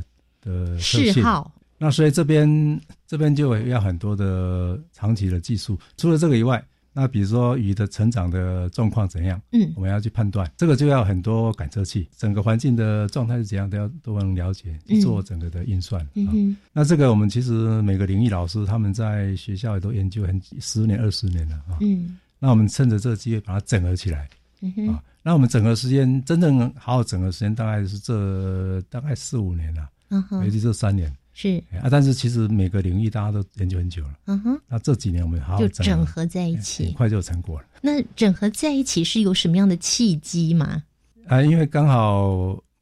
[0.44, 5.78] 的嗜好，那所以这边这边就要很多的长期的技术。
[5.98, 6.60] 除了这个以外，
[6.94, 16.06] 那比如说鱼的成长的状况怎样，嗯，我们要去判断，这个就要很多感测器，整个环境的状态是怎样，都要都能了解，做整个的运算。
[16.16, 21.78] 嗯，那这个我们其实每个领域老师他们在学校也都研究很十年二十年了啊。
[21.80, 24.30] 嗯，那我们趁着这个机会把它整合起来。
[24.62, 29.90] 嗯啊，那我们整合时间真正好好整合时间大概是这大概四五年了。
[30.10, 31.12] 嗯哼，尤其这三年
[31.42, 34.14] 是啊，但是其实每个领域大家都研究很久了。
[34.26, 37.66] 嗯哼，那这几年我们好好就整合在一起，很快就有成果了。
[37.82, 40.84] 那整合在一起是有什么样的契机吗？
[41.26, 42.28] 啊，因为刚好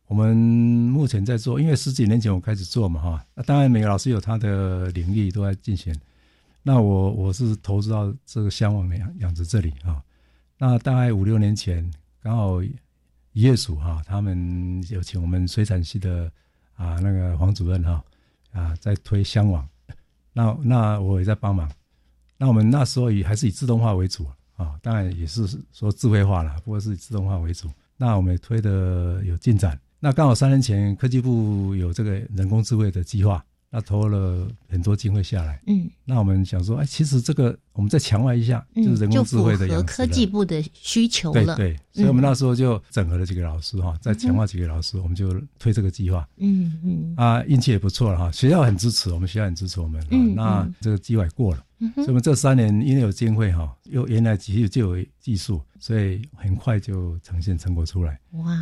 [0.08, 3.26] 我们目前在做，因为十几年前我开始做嘛，哈。
[3.34, 5.96] 那当然每个老师有他的领域都在进行。
[6.62, 10.04] 那我我是投资到这个香网养养殖这里啊。
[10.58, 11.90] 那大概五六年前，
[12.22, 12.76] 刚好渔
[13.32, 16.30] 业署哈，他们有请我们水产系的。
[16.80, 18.04] 啊，那个黄主任哈，啊，
[18.52, 19.68] 啊在推香网，
[20.34, 21.70] 那那我也在帮忙。
[22.38, 24.26] 那我们那时候以还是以自动化为主
[24.56, 27.70] 啊，当然也是说智慧化了，不过是以自动化为主。
[27.98, 29.80] 那我们也推的有进展。
[30.00, 33.44] 那刚好三年前科技部有这个人工智慧的计划。
[33.72, 51.64] 那投了很多经费下来，嗯，那我们想说，哎，其实这个我们再强化一下，就是人工智慧的养科技部的需求了，对对，所以我们那时候就整合了几个老师哈，再强化几个老师，我们就推这个计划，嗯嗯，啊，运气也不错了哈，学校很支持，我们学校很支持我们，嗯，那这个计划过了，
[51.94, 58.58] 所以我们这三年因为有经费哈，又原来其实就有技术，所以很快就呈现成果出来，哇。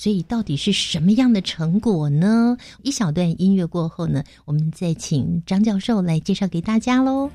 [0.00, 2.56] 所以到底是什么样的成果呢？
[2.84, 7.28] 一小段音乐过后呢，我们再请张教授来介绍给大家喽。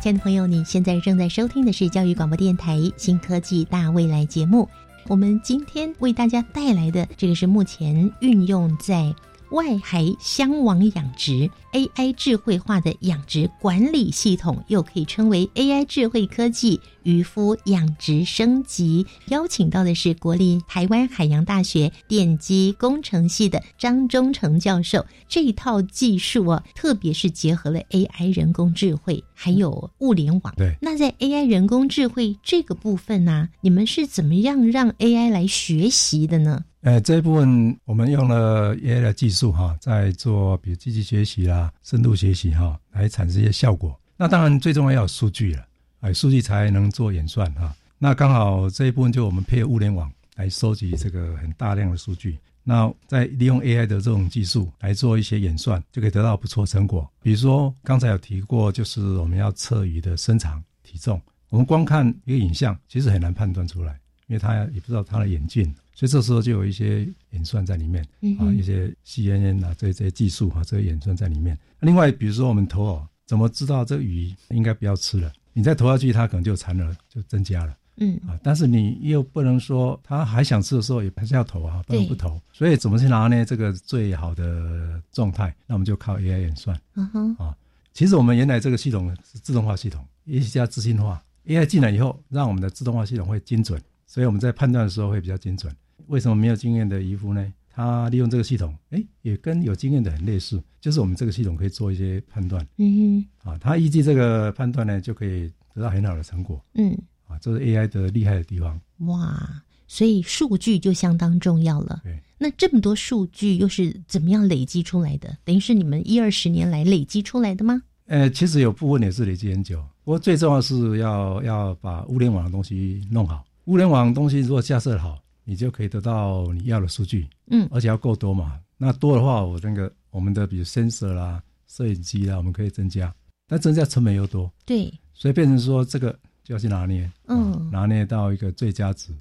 [0.00, 4.68] 亲爱的朋友，你现在正在收听的是教育广播电台《新科技大未来》节目。
[5.06, 9.14] 我们今天为大家带来的这个是目前运用在。
[9.50, 19.04] 外海箱网养殖 AI 智慧化的养殖管理系统，又可以称为 AI 智慧科技渔夫养殖升级。
[19.28, 25.04] 邀请到的是国立台湾海洋大学电机工程系的张忠成教授。
[25.28, 30.54] 这一套技术啊，特别是结合了 AI 人工智慧还有物联网。
[30.56, 36.64] 对，那在 AI 人工智慧这个部分呢，你们是怎么样让 AI 来学习的呢？
[36.82, 43.98] 呃，这一部分我们用了 AI 的技术哈，在做比如机器学习啦、深度学习哈，来产生一些效果。
[44.16, 45.66] 那当然最重要要有数据了，
[46.00, 47.74] 哎，数据才能做演算哈。
[47.98, 57.06] 那刚好这一部分就我们配合物联网来收集这个很大量的数据，那再利用 AI 的这种技术来做一些演算，就可以得到不错成果。
[57.22, 61.20] 比如说刚才有提过，就是我们要测鱼的身长、体重，
[61.50, 64.00] 我们光看一个影像其实很难判断出来，
[64.30, 65.64] 因为他也不知道他的眼镜。
[65.92, 68.02] 所以这时候就有一些演算在里面
[68.38, 71.58] 啊，一些 CNN 啊，这这些技术啊，这些演算在里面。
[71.80, 75.30] 另外，比如说我们投饵，怎么知道这个鱼应该不要吃了？
[75.52, 77.76] 你再投下去，它可能就残了，就增加了。
[77.96, 82.40] 嗯啊，但是你又不能说它还想吃的时候也还是要投啊，不能不投。
[82.52, 85.54] 所以怎么去拿捏这个最好的状态？
[85.66, 86.80] 那我们就靠 AI 演算。
[86.94, 87.54] 嗯哼啊，
[87.92, 91.22] 其实我们原来这个系统是自动化系统，一加自信化。
[91.46, 93.78] AI 进来以后，让我们的自动化系统会精准，
[94.10, 95.72] 所以我们在判断的时候会比较精准。
[96.08, 97.52] 为什么没有经验的渔夫呢？
[97.68, 102.66] 他利用这个系统，哎，也跟有经验的很类似，就是我们这个系统可以做一些判断。
[102.78, 106.60] 嗯哼，啊，他依据这个判断呢，就可以得到很好的成果。
[106.74, 106.90] 嗯，
[107.28, 108.80] 啊，这是 AI 的厉害的地方。
[109.06, 112.00] 哇，所以数据就相当重要了。
[112.02, 115.38] 对，那这么多数据又是怎么样累积出来的？
[115.44, 117.80] 等于是你们一二十年来累积出来的吗？
[118.06, 123.44] 呃，其实有部分也是累积很久，不过最重要是要要把物联网的东西弄好。
[123.64, 125.18] 物联网东西如果架设好。
[125.42, 128.60] 你就可以得到你要的数据，嗯，而且要够多嘛。
[128.76, 133.12] 那多的话，我那个我们的比如 sensor 啦、摄影机啦，我们可以增加，
[133.48, 139.12] 但增加成本又多，对，所以变成说这个就要去拿捏，嗯，拿捏到一个最佳值。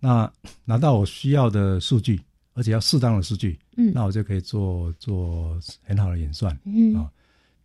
[0.00, 0.32] 那
[0.64, 2.22] 拿到我需要的数据，
[2.54, 7.10] 而且要适当的数据，嗯那我就可以做做很好的演算，嗯啊，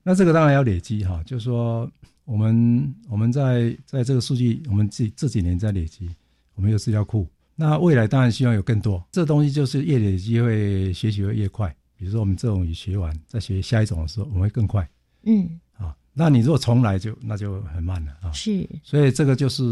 [0.04, 1.90] 那这个当然要累积哈，就是说
[2.32, 6.10] 我们我们在在这个数据，我们这这几年在累积，
[6.56, 7.28] 我们有资料库，
[7.58, 9.04] 那未来当然希望有更多。
[9.12, 11.76] 这东西就是越累积会学习会越快。
[11.98, 14.90] 比如说我们这种语学完，再学下一种的时候，我们会更快
[15.24, 15.94] 嗯，啊。
[16.14, 18.32] 那你如果重来就那就很慢了啊。
[18.32, 19.64] 是，所以这个就是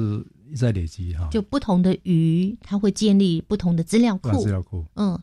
[0.49, 4.85] 一直在累积哈，就不同的鱼，它会建立不同的资料库，资料库。
[4.95, 5.17] 嗯。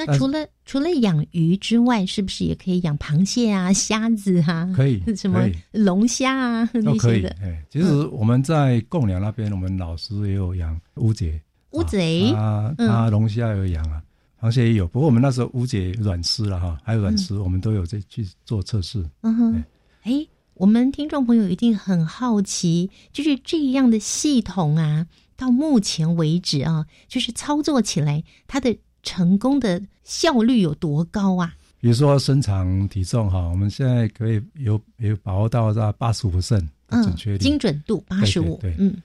[0.00, 4.72] 那除了除了养鱼之外，是不是也可以养螃蟹啊、虾子啊？
[4.76, 7.36] 可以 什么龙虾啊都那可以些的。。
[7.42, 11.42] 哎，其实我们在贡寮那边，我们老师也有养乌贼，
[11.72, 12.72] 乌贼，啊，
[13.10, 14.00] 龙虾有养啊，
[14.40, 14.86] 螃蟹也有。
[14.86, 19.04] 不过我们那时候乌贼软丝了哈，还有软丝，我们都有在去做测试。
[19.22, 19.64] 嗯哼，
[20.04, 20.24] 哎，
[20.54, 31.54] 我们听众朋友一定很好奇，就是这样的系统啊，到目前为止啊，就是操作起来它的成功的效率有多高啊？
[31.80, 38.96] 比如说身长体重哈，我们现在可以有有把握到在八十五的准确率，精准度八十五，对嗯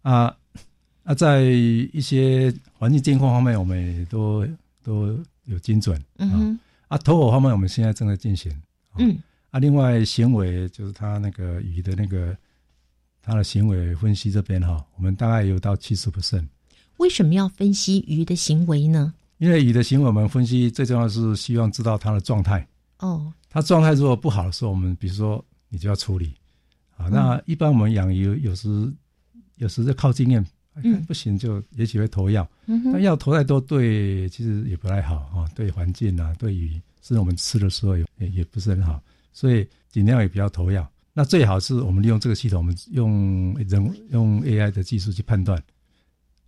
[0.00, 0.34] 啊
[1.04, 4.46] 啊，在一些环境监控方面，我们也都
[4.82, 6.02] 都有精准。
[6.16, 8.50] 嗯哼，啊，投偶方面，我们现在正在进行。
[8.96, 9.18] 嗯
[9.50, 12.34] 啊，另外行为就是它那个鱼的那个
[13.20, 16.46] 它的行为分析这边哈，我们大概有到七十 percent。
[16.96, 19.12] 为什么要分析鱼的行为呢？
[19.42, 22.64] 因为鱼的行为，我们分析最重要的是希望知道它的状态。
[23.00, 26.32] 哦，它状态如果不好的时候，我们比如说你就要处理。
[26.96, 28.88] 啊，那一般我们养鱼有时
[29.56, 32.48] 有时就靠经验，嗯不行就也许会投药。
[32.66, 40.88] 嗯哼那药投太多对其实也不太好啊，对环境啊，对鱼，甚至我们吃的时候也也也不是很好，所以尽量也不要投药。
[41.12, 45.60] 那最好是我们利用这个系统，我们用人用 AI 的技术去判断，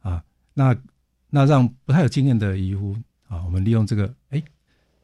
[0.01, 0.23] 啊，
[0.53, 0.73] 那
[1.35, 4.41] 那让不太有经验的渔夫啊，我们利用这个，哎，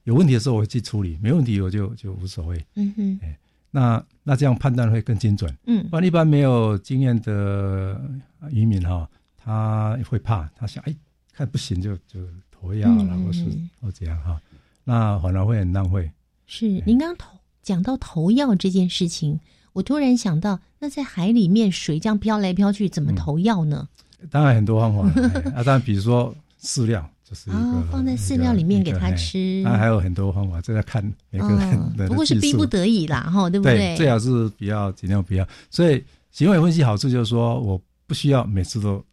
[0.04, 2.64] 有问题的时候我会去处理，没问题我就就无所谓。
[2.76, 3.36] 嗯哼，哎
[3.72, 5.52] 那那这样判断会更精准。
[5.66, 8.00] 嗯不然一般没有经验的
[8.50, 10.94] 渔民哈、他会怕，他想哎，
[11.32, 13.44] 看不行就就投药了，嗯或是
[13.80, 14.40] 或这样哈、
[14.84, 16.08] 那反而会很浪费。
[16.46, 19.40] 是您刚投讲到投药这件事情，
[19.72, 23.88] 我突然想到，那在海里面水这样飘来飘去，怎嗯么投药呢？
[24.30, 25.20] 当然很多方法
[25.54, 33.96] 啊，当然比如说饲料就是一个、哦放在饲料里面给它吃当然还有很多方法，这要看每个人不过是逼不得已啦，哈，对不对？
[33.96, 35.46] 最好是比较尽量不要。
[35.70, 39.04] 所以行为分析好处就是说，我不需要每次都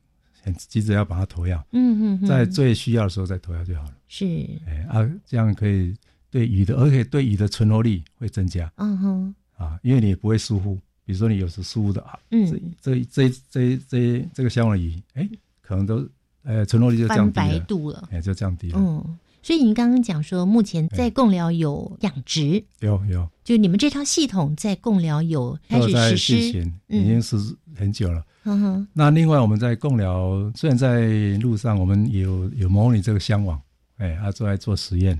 [0.43, 3.93] 很急着要把它投药，嗯嗯嗯在最需要的时候再投药就好了。
[4.07, 4.25] 是，
[4.67, 5.95] 哎啊，这样可以
[6.29, 10.77] 对鱼的，而且对鱼的存活率会增加嗯哼，啊，因为你也不会疏忽。
[11.07, 12.45] 比如说你有时疏忽的啊，嗯。
[12.81, 15.27] 这这这这这这个香网鱼，哎，
[15.61, 16.05] 可能都
[16.43, 18.77] 呃存活率就降低了，白度了，哎，就降低了。
[18.77, 19.17] 嗯。
[19.41, 26.51] 所以您刚刚讲说，目前在贡寮有养殖，有有，就你们这套系统在贡寮有开始实施。
[26.51, 27.37] 进行，，已经是
[27.73, 28.21] 很久了。
[28.43, 33.57] 嗯哼，那另外我们在贡寮，虽然在路上我们有有模拟这个香网，
[33.97, 35.17] 哎，啊，都在做实验，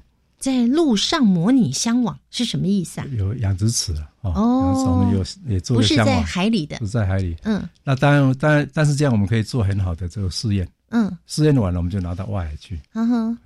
[0.48, 3.08] 在路上模拟箱网是什么意思啊？
[3.18, 7.36] 有养殖池啊哦，我们有也做不是在海里的不，是在海里。
[7.44, 12.80] 嗯那当然，当然，但是这样我们可以做很好的这个试验，嗯，试验完了我们就拿到外海去。
[12.94, 13.38] 嗯哼，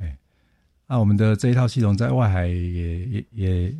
[0.86, 3.76] 那我们的这一套系统在外海也也也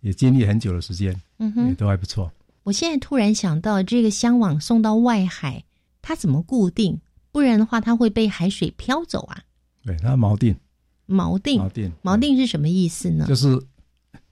[0.00, 2.28] 也经历很久的时间，嗯哼也都还不错。
[2.64, 5.62] 我现在突然想到，这个箱网送到外海，
[6.02, 7.00] 它怎么固定？
[7.30, 9.38] 不然的话，它会被海水飘走啊。
[9.84, 10.56] 对，它锚定，
[11.08, 13.24] 锚定，锚定，锚定是什么意思呢？
[13.26, 13.48] 就是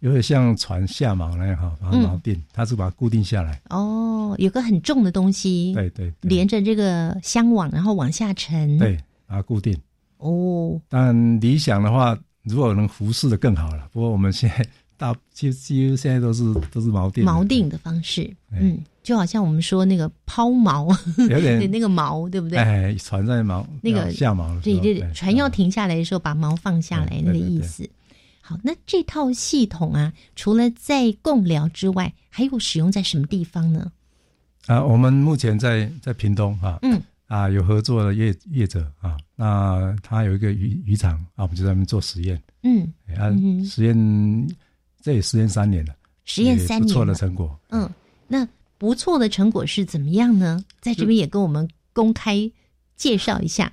[0.01, 3.61] 有点像船下锚那样哈，把锚定，它是把它固定下来。
[3.71, 8.79] 哦，有个很重的东西，对对对连着这个箱网，然后往下沉。
[8.79, 8.97] 对，
[9.27, 9.77] 把它固定。
[10.19, 13.89] 哦，但理想的话，如果能浮式的更好了。
[13.93, 14.67] 不过我们现在
[14.97, 20.89] 大几几乎现在都是都是锚定，锚定的方式，嗯，就好像我们说那个抛锚，
[21.31, 22.59] 有点 对那个锚，对不对？
[22.59, 27.89] 哎，船在锚那个下锚对对对，哎船要停下来的时候，把锚放下来，那个意思。
[28.41, 33.93] 好，那这套系统啊，除了在共疗之外，还有使用在什么地方呢？
[34.67, 43.31] 啊，我们目前在在屏东啊，嗯，啊有合作的业业者啊，那他有一个渔渔场啊，我们就在那边做实验，嗯哎啊
[43.67, 44.49] 实验
[45.03, 45.95] 这也实验三年了，
[46.25, 47.55] 实验三年不错的成果。
[47.69, 47.89] 嗯，
[48.27, 48.47] 那
[48.85, 50.63] 不错的成果是怎么样呢？
[50.83, 52.51] 在这边也跟我们公开
[52.97, 53.73] 介绍一下。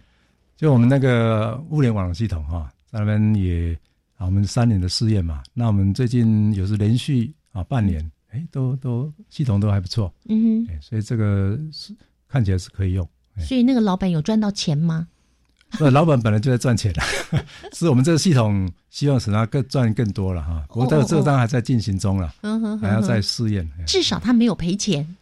[0.55, 3.77] 就我们那个物联网系统哈、在那边也
[4.15, 11.93] 啊，我们三年的试验嘛，那我们最近有时连续啊半年，哎，都都系统都还不错，嗯哼，所以这个是
[12.29, 13.05] 看起来是可以用。
[13.37, 15.09] 所以那个老板有赚到钱吗？
[15.79, 17.03] 那老板本来就在赚钱了，
[17.73, 20.63] 是我们这个系统希望使他更赚更多了哈。
[20.67, 22.33] 不过这个这个当然还在进行中了，
[22.81, 23.69] 还要再试验。
[23.87, 25.15] 至少他没有赔钱。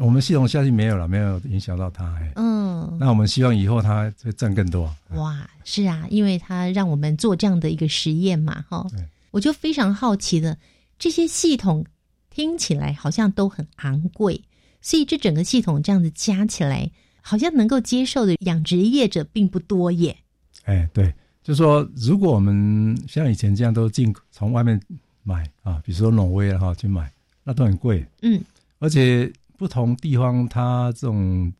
[0.00, 2.04] 我们系统下去没有了，没有影响到他。
[2.16, 4.92] 哎，嗯，那我们希望以后他会赚更多。
[5.10, 8.84] 哇，是啊，因为他让我们做这样的一个实验嘛，哈。
[9.30, 10.58] 我就非常好奇的，
[10.98, 11.86] 这些系统
[12.28, 14.42] 听起来好像都很昂贵，
[14.80, 16.90] 所以这整个系统这样子加起来。
[17.28, 20.16] 好像能够接受的养殖业者并不多耶。
[20.62, 21.12] 哎，对，
[21.42, 24.80] 就说如果我们像以前这样都进从外面
[25.24, 27.12] 买啊，比如说挪威哈去买，
[27.42, 28.06] 那都很贵。
[28.22, 28.40] 嗯，
[28.78, 31.52] 而且不同地方它这种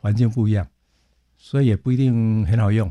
[0.00, 0.66] 环境不一样，
[1.38, 2.90] 所以也不一定很好用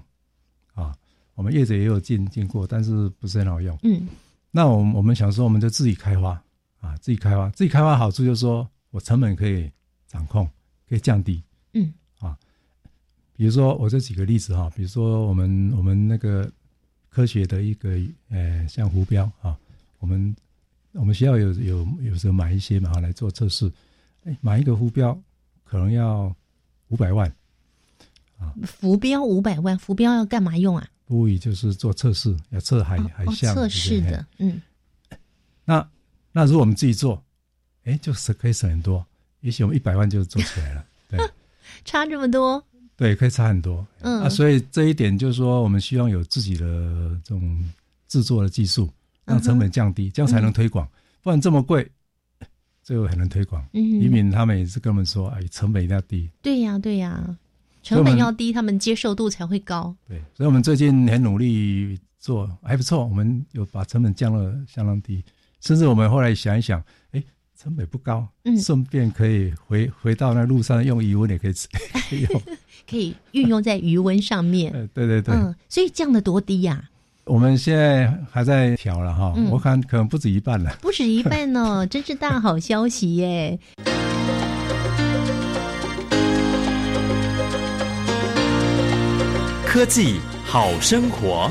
[0.76, 0.95] 啊。
[1.36, 3.78] 我们业者也有进进过，但是不是很好用。
[3.84, 4.07] 嗯，
[4.49, 6.41] 那我我们想说，我们就自己开发
[6.80, 9.69] 啊，自己开发，自己开发好处就是说我成本可以
[10.07, 10.49] 掌控，
[10.88, 11.43] 可以降低。
[11.74, 11.93] 嗯。
[13.36, 16.49] 比如说，我这几个例子哈，比如说我们我们那个
[17.09, 19.57] 科学的一个呃，像浮标啊，
[19.99, 20.36] 我们
[20.91, 23.71] 我们学校有有有时候买一些嘛来做测试，
[24.25, 25.19] 哎，买一个浮标
[25.63, 26.34] 可能要
[26.89, 27.27] 五百万
[28.38, 28.53] 啊。
[28.65, 30.88] 浮标五百万，浮标要干嘛用啊？
[31.05, 34.61] 不语就是做测试，要测海海象测试的，嗯。
[35.65, 35.88] 那
[36.31, 37.23] 那如果我们自己做，
[37.84, 39.05] 哎，就是可以省很多，
[39.41, 41.19] 也许我们一百万就做起来了，对，
[41.84, 42.63] 差这么多。
[43.04, 43.86] 对，可以差很多。
[43.99, 46.66] 嗯啊，所以这一点就是说，我们希望有自己的
[47.22, 47.62] 这种
[48.08, 48.89] 制作的技术，
[49.26, 50.88] 让成本降低，这样才能推广。
[51.22, 51.86] 不然这么贵，
[52.82, 53.62] 最后很难推广。
[53.74, 56.30] 渔民他们也是跟我们说，哎，成本一定要低。
[56.41, 57.38] 对呀，对呀，
[57.82, 59.93] 成本要低，他们接受度才会高。
[60.08, 63.06] 对，所以我们最近很努力做，还不错。
[63.06, 65.22] 我们有把成本降了相当低，
[65.60, 66.82] 甚至我们后来想一想，
[67.12, 67.22] 哎。
[67.56, 71.66] 成本不高，嗯，顺便可以回回到那路上用余温也可以吃，
[72.10, 72.41] 可以用，
[72.89, 74.71] 可以运用在余温上面。
[74.73, 76.84] 呃， 对对对，嗯，所以降的多低呀？
[77.25, 83.57] 我们现在还在调了哈，我看可能不止一半了，不止一半呢， 真是大好消息耶！
[89.65, 91.49] 科技好生活。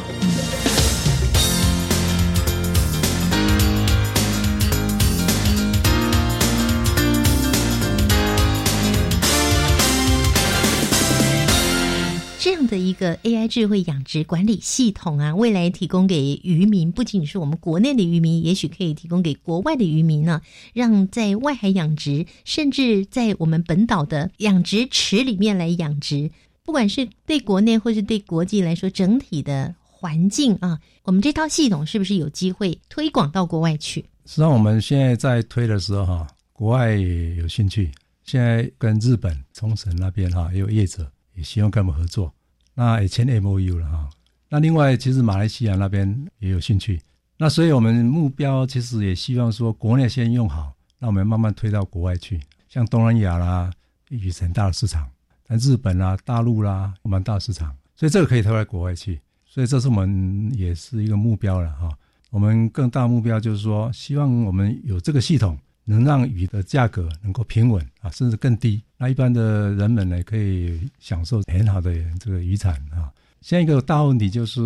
[12.43, 26.28] 这样的一个 AI 智慧养殖管理系统啊，未来提供给渔民，不仅仅是我们国内的渔民，也许可以提供给国外的渔民呢，让在外海养殖，甚至在我们本岛的养殖池里面来养殖，
[26.64, 34.01] 不管是对国内或是对国际来说，整体的环境啊，我们这套系统是不是有机会推广到国外去？
[34.26, 37.93] 实际上，我们现在在推的时候哈，国外也有兴趣，
[38.24, 42.32] 现在跟日本冲绳那边哈也有业者也希望跟我们合作。
[42.74, 44.08] 那也签 M O U 了哈，
[44.48, 47.00] 那另外其实马来西亚那边也有兴趣，
[47.36, 53.70] 那所以我们目标其实也希望说国内先用好，那我们慢慢推到国外去，像东南亚啦，
[54.08, 55.06] 也是很大的市场，
[55.46, 61.90] 像日本啦、大陆啦，蛮大市场，所以这个可以推到国外去，所以这是我们也是一个目标了哈。
[62.30, 65.58] 我们更大目标就是说，希望我们有这个系统。
[65.84, 68.82] 能让鱼的价格能够平稳啊，甚至更低。
[68.96, 73.12] 那一般的人们呢，可以享受很好的这个渔产啊。
[73.40, 74.60] 现在一个大问题就是，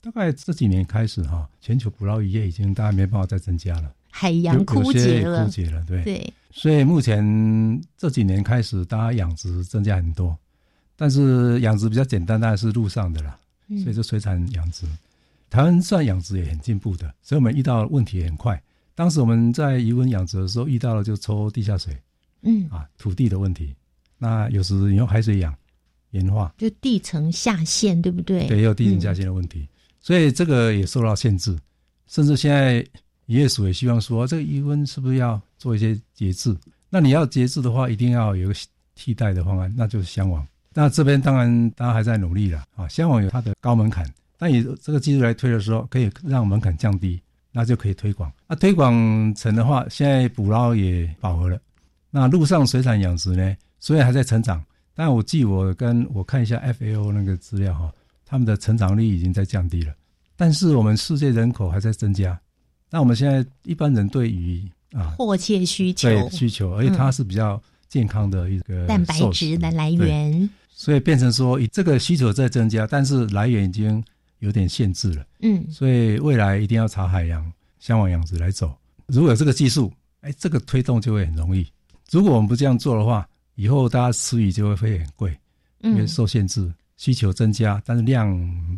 [0.00, 6.32] 大概这几年开始哈，全球捕捞渔业已经大概没办法再增加了，海洋枯竭了，枯竭了，对对。
[6.52, 10.38] 所以目前这几年开始，大家养殖增加很多，
[10.94, 13.36] 但是养殖比较简单，当然是陆上的啦。
[13.82, 14.86] 所以这水产养殖，
[15.50, 18.62] 台湾算养殖也很进步的，所以我们遇到问题也很快。
[19.02, 21.92] 当时我们在渔温养殖的时候遇到了就抽地下水，
[22.42, 23.74] 嗯啊土地的问题，
[24.16, 25.52] 那有时你用海水养，
[26.12, 28.46] 盐化就地层下陷，对不对？
[28.46, 29.66] 对，也有地层下陷的问题，
[30.00, 31.58] 所以这个也受到限制。
[32.06, 32.78] 甚至现在
[33.26, 36.56] 渔业署也希望说，这个渔温是不是要做一些节制？
[36.88, 38.54] 那你要节制的话，一定要有个
[38.94, 40.46] 替代的方案，那就是香网。
[40.72, 47.20] 那这边当然大家还在努力了啊，香网有它的高门槛，但以这个技术来推的时候，可以让门槛降低。
[47.52, 48.32] 那就可以推广。
[48.48, 51.60] 那推广成的话，现在捕捞也饱和了。
[52.10, 57.92] 那陆上水产养殖呢，虽然还在成长，但我记我跟我看一下 FAO 那个资料哈，
[58.24, 59.92] 他们的成长率已经在降低了。
[60.36, 62.38] 但是我们世界人口还在增加。
[62.90, 74.02] 那我们现在一般人对于啊迫切需求，对需求，而且它是比较健康的一个蛋白质的来源，所以变成说以这个需求在增加，但是来源已经。
[74.42, 75.24] 有点限制了。
[75.40, 78.76] 嗯，所以未来一定要朝海洋向往养殖来走。
[79.06, 81.66] 如果有这个技术，哎，这个推动就会很容易。
[82.10, 85.38] 如果我们不这样做的话，以后大家吃鱼就会会很贵，
[85.80, 88.28] 因为受限制，需求增加，但是量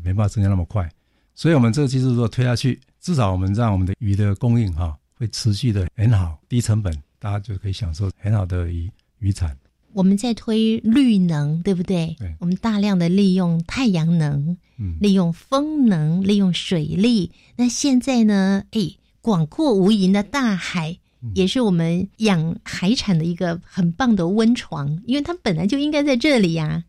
[0.02, 0.88] 没办法增加那么快。
[1.34, 9.56] 所以我们这个技术如果推下去，至少我们让我们的鱼的供应哈会持续的很好，低成本，大家就可以享受很好的鱼鱼产。
[9.94, 12.16] 我们在推绿能，对不对？
[12.18, 17.30] 对，我们大量的利用太阳能，嗯，利用风能，利用水力。
[17.56, 18.64] 那现在呢？
[18.72, 20.98] 哎，广阔无垠的大海
[21.34, 26.84] 也是我们养海产的一个很棒的温床，因为它本来就应该在这里呀、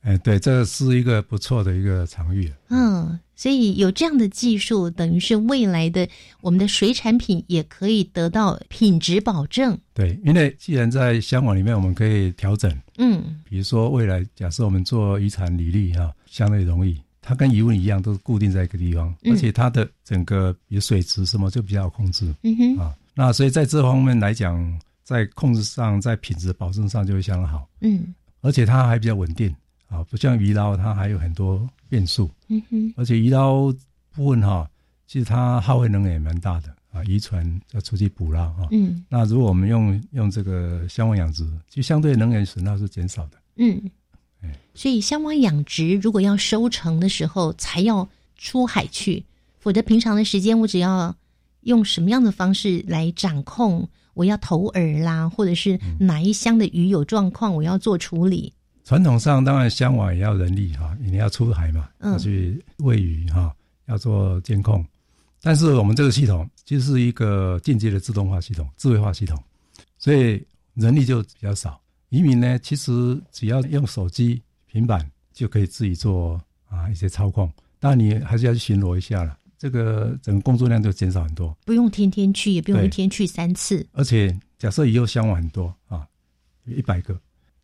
[0.00, 2.50] 哎，对，这是一个不错的一个场域。
[2.70, 6.08] 嗯，所以有这样的技术，等于是未来的
[6.40, 9.76] 我们的水产品也可以得到品质保证。
[9.92, 13.40] 对，因为既然在香港里面，我们可以调整，嗯。
[13.44, 19.32] 比如说未来假设我们做渔产履历哈、相对容易，它跟渔温一样都是固定在一个地方，嗯。
[19.32, 22.94] 而且它的整个比如水质什么就比较好控制嗯哼，啊。
[23.14, 28.14] 那所以在这方面来讲，在控制上，在品质保证上就会相当好，嗯。
[28.40, 29.54] 而且它还比较稳定
[29.94, 33.72] 啊，不像鱼捞它还有很多变数，嗯哼，而且鱼捞
[34.12, 34.68] 部分哈、
[35.06, 43.38] 其实它耗费能源也蛮大的啊，渔船要出去捕捞哈、嗯那如果我们用用这个箱网养殖，就相对能源损耗是减少的。
[43.56, 43.80] 嗯。
[44.74, 49.24] 所以箱网养殖如果要收成的时候，才要出海去，
[49.58, 51.14] 否则平常的时间我只要
[51.62, 58.52] 用什么样的方式来掌控，我要投饵啦，或者是哪一箱的鱼有状况，我要做处理。
[58.84, 63.54] 传统上当然香网也要人力哈，你要出海嘛，嗯要去喂鱼哈，
[63.86, 64.84] 要做监控。
[65.40, 69.42] 但是我们这个系统就是一个间接的自动化系统、智慧化系统，
[69.98, 70.42] 所以
[70.74, 71.80] 人力就比较少。
[72.10, 81.56] 渔民呢，其实只要用手机、平板就可以自己做啊一些操控，当然你还是要去巡逻一下了，这个整个工作量就减少很多。
[81.64, 83.86] 不用天天去，也不用一天去三次。
[83.92, 86.06] 而且假设以后香网很多啊，
[86.66, 87.18] 一百个，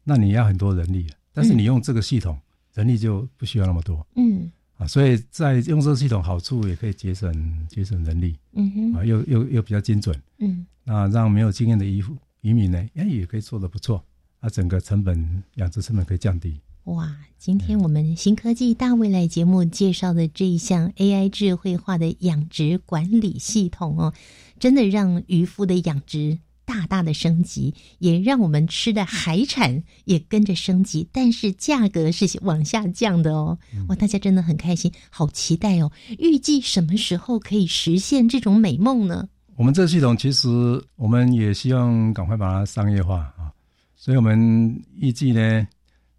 [0.05, 2.39] 那你要很多人力，但是你用这个系统，
[2.75, 4.07] 人力就不需要那么多。
[4.17, 4.51] 嗯。
[4.77, 4.87] 啊。
[4.87, 8.95] 所以在用这个系统好处也可以节省节省人力嗯哼。
[8.95, 10.67] 啊，又又又比较精准，嗯。
[10.85, 14.03] 那让没有经验的渔夫渔民呢，哎也可以做得不错，
[14.41, 16.59] 啊，整个成本养殖成本可以降低。
[16.85, 24.15] 哇，今天我们新科技大未来节目介绍的这一项 AI 智慧化的养殖管理系统哦，
[24.59, 26.39] 真的让渔夫的养殖
[26.71, 33.59] 大大的升级，也让我们吃的海产也跟着升级，但是价格是往下降的哦。
[33.89, 35.91] 哇，大家真的很开心，好期待哦！
[36.21, 39.29] 预计什么时候可以实现这种美梦呢？
[39.57, 40.49] 我们这个系统其实
[40.95, 43.51] 我们也希望赶快把它商业化啊，
[43.97, 45.67] 所以我们预计呢，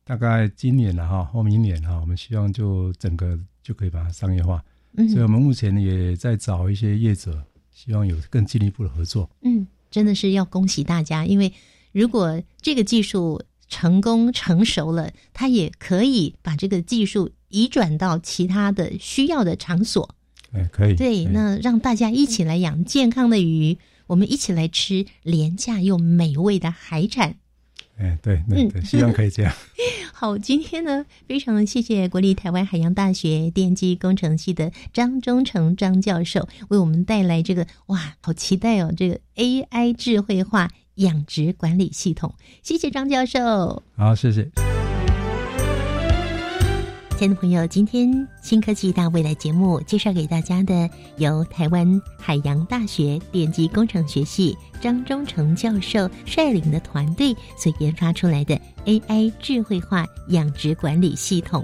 [0.04, 4.62] 大概今年了哈，或明年哈，我们希望就整个就可以把它商业化。
[4.98, 7.42] 嗯所以我们目前也在找一些业者，
[7.72, 9.30] 希望有更进一步的合作。
[9.42, 11.54] 嗯，真的是要恭喜大家，因为
[11.92, 20.16] 如果这个技术成功成熟了，它也可以把这个技术移转到其他的需要的场所。
[20.54, 20.96] 哎，可以。
[20.96, 23.78] 对，那让大家一起来养健康的鱼，
[24.08, 27.38] 我们一起来吃廉价又美味的海产。
[27.98, 29.54] 哎，对对对，希望可以这样。
[30.14, 38.94] 好，今天呢，非常谢谢国立台湾海洋大学电机工程系的张忠诚张教授为我们带来这个哇，好期待哦！
[38.96, 43.84] 这个 AI 智慧化养殖管理系统，谢谢张教授。
[43.96, 44.81] 好，谢谢。
[47.22, 61.64] 亲爱的朋友，今天新科技大未来节目介绍给大家的，由台湾海洋大学电机工程学系张忠诚教授率领的团队所研发出来的 AI 智慧化养殖管理系统，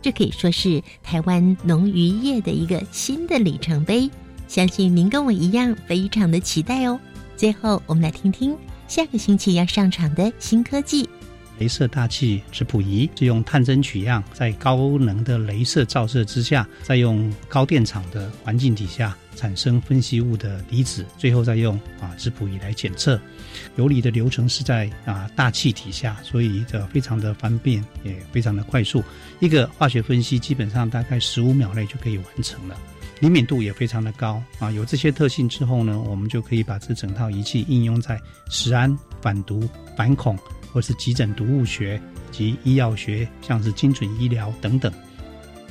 [0.00, 4.08] 这可以说是台湾农渔业的一个新的里程碑。
[4.46, 7.00] 相信您跟我一样，非常的期待哦。
[7.36, 11.08] 最后，我们来听听下个星期要上场的新科技。
[11.58, 23.20] 镭射大气质谱仪是用探针取样，在高能的镭射照射之下，再用高电场的环境底下产生分析物的离子，最后再用啊质谱仪来检测。
[23.76, 29.02] 游离的流程是在啊大气底下，所以这非常的方便，也非常的快速。
[29.40, 32.76] 一个化学分析基本上大概十五秒内就可以完成了。
[33.20, 34.70] 灵敏度也非常的高啊！
[34.72, 40.36] 有这些特性之后呢，我们就可以把这整套仪器应用在食安、反毒、反恐，
[40.74, 42.00] 或是急诊毒物学
[42.32, 44.92] 及医药学，像是精准医疗等等。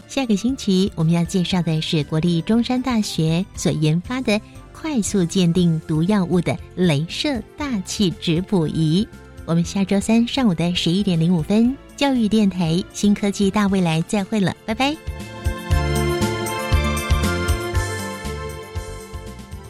[0.08, 4.40] 下个星期我们要介绍的是国立中山大学所研发的
[4.72, 9.06] 快速鉴定毒药物的镭射大气质谱仪。
[9.46, 14.96] 我们下周三上午的十一点零五分，教育电台新科技大未来再会了，拜拜。